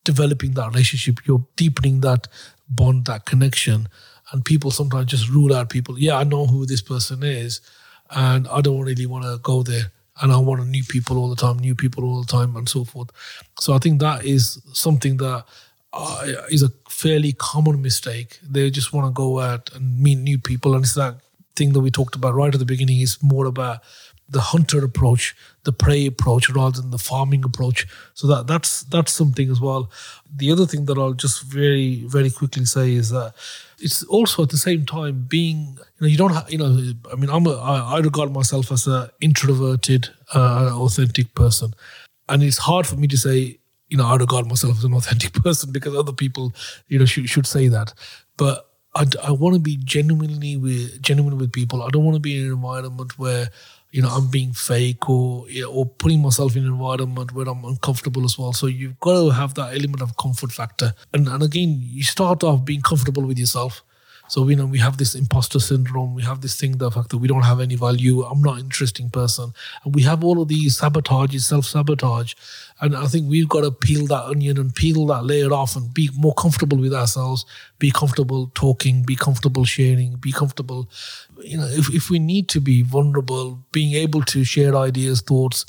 developing 0.05 0.53
that 0.53 0.69
relationship, 0.69 1.21
you're 1.27 1.47
deepening 1.57 2.01
that 2.01 2.27
bond, 2.69 3.05
that 3.07 3.25
connection. 3.25 3.89
And 4.33 4.45
people 4.45 4.71
sometimes 4.71 5.07
just 5.07 5.31
rule 5.31 5.55
out 5.55 5.71
people. 5.71 5.99
Yeah, 5.99 6.17
I 6.17 6.25
know 6.25 6.47
who 6.47 6.67
this 6.67 6.83
person 6.83 7.23
is, 7.23 7.61
and 8.11 8.47
I 8.49 8.61
don't 8.61 8.81
really 8.81 9.07
want 9.07 9.25
to 9.25 9.39
go 9.43 9.63
there 9.63 9.93
and 10.21 10.33
I 10.33 10.37
want 10.39 10.67
new 10.67 10.85
people 10.85 11.17
all 11.19 11.29
the 11.31 11.37
time, 11.37 11.59
new 11.59 11.75
people 11.75 12.05
all 12.05 12.21
the 12.21 12.27
time, 12.27 12.57
and 12.57 12.69
so 12.69 12.85
forth. 12.85 13.11
So 13.61 13.73
I 13.73 13.79
think 13.79 14.01
that 14.01 14.25
is 14.25 14.61
something 14.73 15.17
that 15.19 15.45
uh, 15.93 16.27
is 16.51 16.63
a 16.63 16.71
fairly 16.89 17.33
common 17.33 17.81
mistake. 17.83 18.39
They 18.43 18.71
just 18.71 18.93
want 18.93 19.07
to 19.07 19.13
go 19.13 19.41
out 19.41 19.73
and 19.75 20.01
meet 20.01 20.19
new 20.19 20.39
people, 20.39 20.75
and 20.75 20.85
it's 20.85 20.95
that 20.95 21.21
thing 21.57 21.73
that 21.73 21.81
we 21.81 21.91
talked 21.91 22.15
about 22.15 22.35
right 22.35 22.53
at 22.53 22.59
the 22.59 22.67
beginning. 22.67 23.01
Is 23.01 23.23
more 23.23 23.47
about 23.47 23.81
the 24.31 24.41
hunter 24.41 24.85
approach, 24.85 25.35
the 25.65 25.73
prey 25.73 26.05
approach, 26.07 26.51
rather 26.51 26.81
than 26.81 26.91
the 26.91 26.99
farming 26.99 27.45
approach. 27.45 27.87
So 28.15 28.27
that 28.27 28.47
that's 28.47 28.83
that's 28.83 29.13
something 29.13 29.51
as 29.51 29.61
well. 29.61 29.91
The 30.35 30.53
other 30.53 30.67
thing 30.67 30.85
that 30.87 30.99
I'll 30.99 31.15
just 31.15 31.43
very 31.45 32.05
very 32.07 32.31
quickly 32.31 32.67
say 32.67 32.93
is 32.93 33.11
that 33.11 33.35
it's 33.81 34.03
also 34.05 34.43
at 34.43 34.51
the 34.51 34.59
same 34.59 34.85
time 34.85 35.27
being 35.29 35.79
you 35.79 36.01
know 36.01 36.07
you 36.09 36.19
don't 36.19 36.35
have 36.35 36.51
you 36.51 36.59
know 36.59 36.93
I 37.11 37.17
mean 37.17 37.31
I'm 37.31 37.47
a, 37.47 37.53
I, 37.53 37.97
I 37.97 37.99
regard 38.01 38.33
myself 38.33 38.71
as 38.71 38.87
a 38.87 39.11
introverted 39.21 40.09
uh, 40.35 40.71
authentic 40.75 41.35
person, 41.35 41.73
and 42.29 42.43
it's 42.43 42.59
hard 42.59 42.87
for 42.87 42.97
me 42.97 43.09
to 43.09 43.17
say 43.17 43.59
you 43.89 43.97
know, 43.97 44.07
I 44.07 44.17
regard 44.17 44.47
myself 44.47 44.79
as 44.79 44.85
an 44.85 44.95
authentic 44.95 45.33
person 45.45 45.73
because 45.73 45.95
other 45.95 46.13
people, 46.13 46.53
you 46.89 46.99
know, 46.99 47.05
should, 47.05 47.29
should 47.29 47.47
say 47.47 47.69
that. 47.69 47.95
But 48.37 48.69
I, 48.95 49.05
I 49.25 49.31
want 49.33 49.55
to 49.55 49.61
be 49.61 49.77
genuinely 49.77 50.57
with 50.57 51.01
genuine 51.01 51.39
with 51.39 51.53
people. 51.53 51.83
I 51.83 51.89
don't 51.91 52.05
want 52.05 52.17
to 52.17 52.21
be 52.21 52.39
in 52.39 52.47
an 52.47 52.53
environment 52.53 53.19
where 53.19 53.49
you 53.91 54.03
know 54.03 54.09
I'm 54.09 54.29
being 54.29 54.53
fake 54.53 55.09
or 55.09 55.49
you 55.49 55.63
know, 55.63 55.71
or 55.71 55.87
putting 55.87 56.21
myself 56.21 56.57
in 56.57 56.65
an 56.65 56.73
environment 56.73 57.33
where 57.33 57.49
I'm 57.49 57.65
uncomfortable 57.65 58.25
as 58.25 58.39
well. 58.39 58.53
So 58.53 58.67
you've 58.67 58.99
got 59.01 59.13
to 59.13 59.31
have 59.31 59.55
that 59.55 59.75
element 59.75 60.03
of 60.03 60.17
comfort 60.17 60.53
factor. 60.53 60.95
And 61.13 61.29
and 61.29 61.43
again, 61.43 61.79
you 61.81 62.03
start 62.03 62.43
off 62.43 62.65
being 62.65 62.83
comfortable 62.83 63.25
with 63.25 63.39
yourself. 63.39 63.83
So 64.29 64.43
we 64.43 64.55
know 64.55 64.67
we 64.67 64.79
have 64.79 64.99
this 64.99 65.15
imposter 65.15 65.59
syndrome. 65.59 66.15
We 66.15 66.23
have 66.23 66.43
this 66.43 66.55
thing, 66.61 66.77
the 66.77 66.91
fact 66.91 67.09
that 67.11 67.19
we 67.19 67.29
don't 67.29 67.45
have 67.45 67.61
any 67.61 67.77
value. 67.77 68.23
I'm 68.23 68.43
not 68.43 68.55
an 68.55 68.61
interesting 68.61 69.09
person, 69.09 69.53
and 69.85 69.95
we 69.95 70.03
have 70.03 70.23
all 70.23 70.43
of 70.43 70.49
these 70.49 70.79
sabotages, 70.79 71.43
self 71.43 71.65
sabotage. 71.65 72.35
And 72.81 72.95
I 72.95 73.07
think 73.07 73.29
we've 73.29 73.49
got 73.49 73.63
to 73.63 73.73
peel 73.73 74.07
that 74.07 74.25
onion 74.25 74.59
and 74.59 74.75
peel 74.75 75.07
that 75.07 75.25
layer 75.25 75.53
off 75.53 75.75
and 75.77 75.93
be 75.93 76.11
more 76.15 76.35
comfortable 76.35 76.79
with 76.79 76.93
ourselves. 76.95 77.47
Be 77.79 77.91
comfortable 77.91 78.53
talking. 78.55 79.03
Be 79.03 79.17
comfortable 79.17 79.65
sharing. 79.65 80.17
Be 80.17 80.31
comfortable. 80.31 80.91
You 81.43 81.57
know, 81.57 81.67
if 81.67 81.93
if 81.93 82.11
we 82.11 82.19
need 82.19 82.49
to 82.51 82.61
be 82.61 82.83
vulnerable, 82.83 83.65
being 83.73 83.95
able 83.95 84.23
to 84.25 84.45
share 84.45 84.77
ideas, 84.77 85.23
thoughts, 85.23 85.65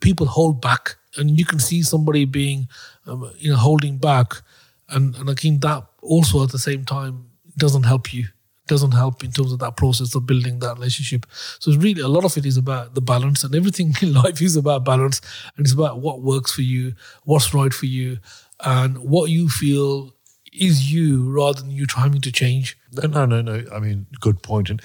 people 0.00 0.26
hold 0.26 0.60
back, 0.60 0.96
and 1.16 1.38
you 1.38 1.44
can 1.44 1.58
see 1.58 1.82
somebody 1.82 2.24
being, 2.24 2.68
um, 3.06 3.30
you 3.36 3.50
know, 3.50 3.56
holding 3.56 3.98
back, 3.98 4.42
and 4.88 5.16
and 5.16 5.28
I 5.28 5.34
think 5.34 5.60
that 5.62 5.84
also 6.02 6.44
at 6.44 6.52
the 6.52 6.58
same 6.58 6.84
time 6.84 7.26
doesn't 7.56 7.84
help 7.84 8.12
you 8.12 8.26
doesn't 8.66 8.92
help 8.92 9.22
in 9.22 9.30
terms 9.30 9.52
of 9.52 9.58
that 9.60 9.76
process 9.76 10.14
of 10.14 10.26
building 10.26 10.58
that 10.58 10.74
relationship. 10.74 11.26
So 11.60 11.72
really 11.72 12.02
a 12.02 12.08
lot 12.08 12.24
of 12.24 12.36
it 12.36 12.44
is 12.44 12.56
about 12.56 12.94
the 12.94 13.00
balance, 13.00 13.44
and 13.44 13.54
everything 13.54 13.94
in 14.02 14.12
life 14.12 14.42
is 14.42 14.56
about 14.56 14.84
balance, 14.84 15.20
and 15.56 15.64
it's 15.64 15.72
about 15.72 16.00
what 16.00 16.20
works 16.20 16.52
for 16.52 16.62
you, 16.62 16.94
what's 17.24 17.54
right 17.54 17.72
for 17.72 17.86
you, 17.86 18.18
and 18.64 18.98
what 18.98 19.30
you 19.30 19.48
feel 19.48 20.14
is 20.52 20.92
you 20.92 21.30
rather 21.30 21.60
than 21.60 21.70
you 21.70 21.86
trying 21.86 22.20
to 22.20 22.32
change. 22.32 22.78
No, 22.92 23.26
no, 23.26 23.42
no. 23.42 23.64
I 23.72 23.78
mean, 23.78 24.06
good 24.20 24.42
point. 24.42 24.70
And 24.70 24.80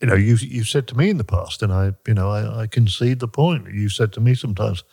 you 0.00 0.06
know, 0.06 0.14
you 0.14 0.36
you 0.36 0.64
said 0.64 0.86
to 0.88 0.96
me 0.96 1.10
in 1.10 1.18
the 1.18 1.24
past, 1.24 1.62
and 1.62 1.72
I, 1.72 1.92
you 2.06 2.14
know, 2.14 2.30
I, 2.30 2.62
I 2.62 2.66
concede 2.66 3.20
the 3.20 3.28
point. 3.28 3.72
You 3.72 3.88
said 3.88 4.12
to 4.14 4.20
me 4.20 4.34
sometimes, 4.34 4.84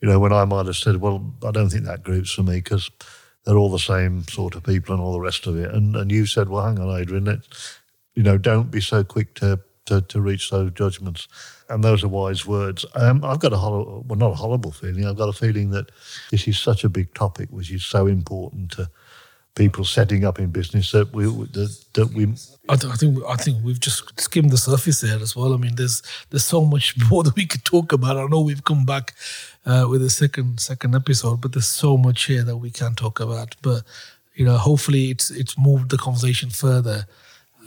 you 0.00 0.08
know, 0.08 0.18
when 0.18 0.32
I 0.32 0.44
might 0.44 0.66
have 0.66 0.76
said, 0.76 0.96
well, 0.96 1.32
I 1.46 1.52
don't 1.52 1.70
think 1.70 1.84
that 1.84 2.02
group's 2.02 2.32
for 2.32 2.42
me 2.42 2.56
because 2.56 2.90
they're 3.48 3.56
all 3.56 3.70
the 3.70 3.78
same 3.78 4.24
sort 4.24 4.54
of 4.54 4.62
people 4.62 4.94
and 4.94 5.02
all 5.02 5.14
the 5.14 5.20
rest 5.20 5.46
of 5.46 5.56
it. 5.56 5.72
And 5.72 5.96
and 5.96 6.12
you 6.12 6.26
said, 6.26 6.50
well, 6.50 6.66
hang 6.66 6.78
on, 6.78 7.00
Adrian, 7.00 7.26
it, 7.26 7.40
you 8.14 8.22
know, 8.22 8.36
don't 8.36 8.70
be 8.70 8.82
so 8.82 9.02
quick 9.02 9.34
to, 9.36 9.58
to, 9.86 10.02
to 10.02 10.20
reach 10.20 10.50
those 10.50 10.70
judgments. 10.72 11.28
And 11.70 11.82
those 11.82 12.04
are 12.04 12.08
wise 12.08 12.44
words. 12.44 12.84
Um, 12.94 13.24
I've 13.24 13.40
got 13.40 13.54
a 13.54 13.56
horrible, 13.56 14.04
well, 14.06 14.18
not 14.18 14.32
a 14.32 14.34
horrible 14.34 14.70
feeling. 14.70 15.06
I've 15.06 15.16
got 15.16 15.30
a 15.30 15.32
feeling 15.32 15.70
that 15.70 15.90
this 16.30 16.46
is 16.46 16.60
such 16.60 16.84
a 16.84 16.90
big 16.90 17.14
topic, 17.14 17.48
which 17.50 17.70
is 17.70 17.86
so 17.86 18.06
important 18.06 18.70
to 18.72 18.90
people 19.58 19.84
setting 19.84 20.24
up 20.24 20.38
in 20.38 20.50
business 20.50 20.92
that 20.92 21.12
we 21.12 21.24
that, 21.24 21.76
that 21.94 22.14
we. 22.14 22.24
I, 22.68 22.76
th- 22.76 22.92
I, 22.92 22.96
think 22.96 23.18
I 23.28 23.36
think 23.36 23.64
we've 23.64 23.80
just 23.80 24.18
skimmed 24.20 24.50
the 24.50 24.56
surface 24.56 25.00
there 25.00 25.18
as 25.18 25.34
well. 25.34 25.52
I 25.52 25.56
mean, 25.56 25.74
there's 25.74 26.00
there's 26.30 26.44
so 26.44 26.64
much 26.64 26.94
more 27.10 27.24
that 27.24 27.34
we 27.34 27.44
could 27.44 27.64
talk 27.64 27.92
about. 27.92 28.16
I 28.16 28.24
know 28.26 28.40
we've 28.40 28.64
come 28.64 28.86
back 28.86 29.14
uh, 29.66 29.86
with 29.90 30.02
a 30.02 30.10
second 30.10 30.60
second 30.60 30.94
episode, 30.94 31.40
but 31.40 31.52
there's 31.52 31.66
so 31.66 31.96
much 31.96 32.24
here 32.24 32.44
that 32.44 32.56
we 32.56 32.70
can 32.70 32.94
talk 32.94 33.20
about. 33.20 33.56
But 33.60 33.82
you 34.34 34.44
know, 34.44 34.56
hopefully, 34.56 35.10
it's 35.10 35.30
it's 35.30 35.58
moved 35.58 35.90
the 35.90 35.98
conversation 35.98 36.50
further. 36.50 37.06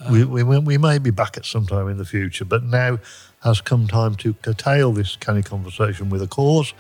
Uh, 0.02 0.10
we, 0.12 0.24
we 0.24 0.44
we 0.44 0.78
may 0.78 0.98
be 0.98 1.12
back 1.12 1.38
at 1.38 1.46
some 1.46 1.68
time 1.68 1.90
in 1.90 1.98
the 1.98 2.06
future, 2.06 2.46
but 2.46 2.64
now 2.64 3.00
has 3.44 3.60
come 3.60 3.88
time 3.88 4.16
to 4.16 4.34
curtail 4.34 4.94
this 4.94 5.18
canny 5.18 5.44
conversation 5.44 6.10
with 6.10 6.22
a 6.22 6.28
cause. 6.28 6.74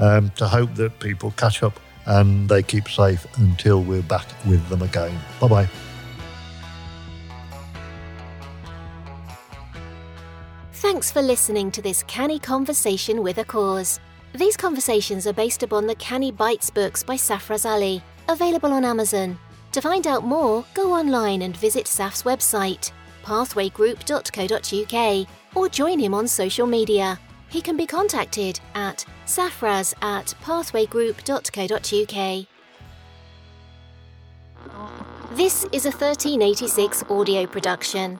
Um, 0.00 0.30
to 0.36 0.46
hope 0.46 0.76
that 0.76 1.00
people 1.00 1.32
catch 1.32 1.60
up 1.64 1.80
and 2.08 2.48
they 2.48 2.62
keep 2.62 2.88
safe 2.88 3.26
until 3.36 3.82
we're 3.82 4.02
back 4.02 4.26
with 4.46 4.66
them 4.68 4.82
again. 4.82 5.18
Bye 5.40 5.48
bye. 5.48 5.68
Thanks 10.72 11.10
for 11.10 11.22
listening 11.22 11.70
to 11.72 11.82
this 11.82 12.02
canny 12.04 12.38
conversation 12.38 13.22
with 13.22 13.38
a 13.38 13.44
cause. 13.44 14.00
These 14.34 14.56
conversations 14.56 15.26
are 15.26 15.32
based 15.32 15.62
upon 15.62 15.86
the 15.86 15.94
Canny 15.96 16.32
Bites 16.32 16.70
books 16.70 17.02
by 17.02 17.16
Safraz 17.16 17.68
Ali, 17.68 18.02
available 18.28 18.72
on 18.72 18.84
Amazon. 18.84 19.38
To 19.72 19.80
find 19.80 20.06
out 20.06 20.24
more, 20.24 20.64
go 20.74 20.92
online 20.92 21.42
and 21.42 21.56
visit 21.56 21.86
Saf's 21.86 22.22
website, 22.22 22.92
pathwaygroup.co.uk, 23.22 25.26
or 25.54 25.68
join 25.68 25.98
him 25.98 26.14
on 26.14 26.28
social 26.28 26.66
media. 26.66 27.18
He 27.48 27.62
can 27.62 27.76
be 27.76 27.86
contacted 27.86 28.60
at 28.74 29.04
safraz 29.26 29.94
at 30.02 30.34
pathwaygroup.co.uk. 30.42 32.46
This 35.36 35.64
is 35.72 35.86
a 35.86 35.90
1386 35.90 37.04
audio 37.10 37.46
production. 37.46 38.18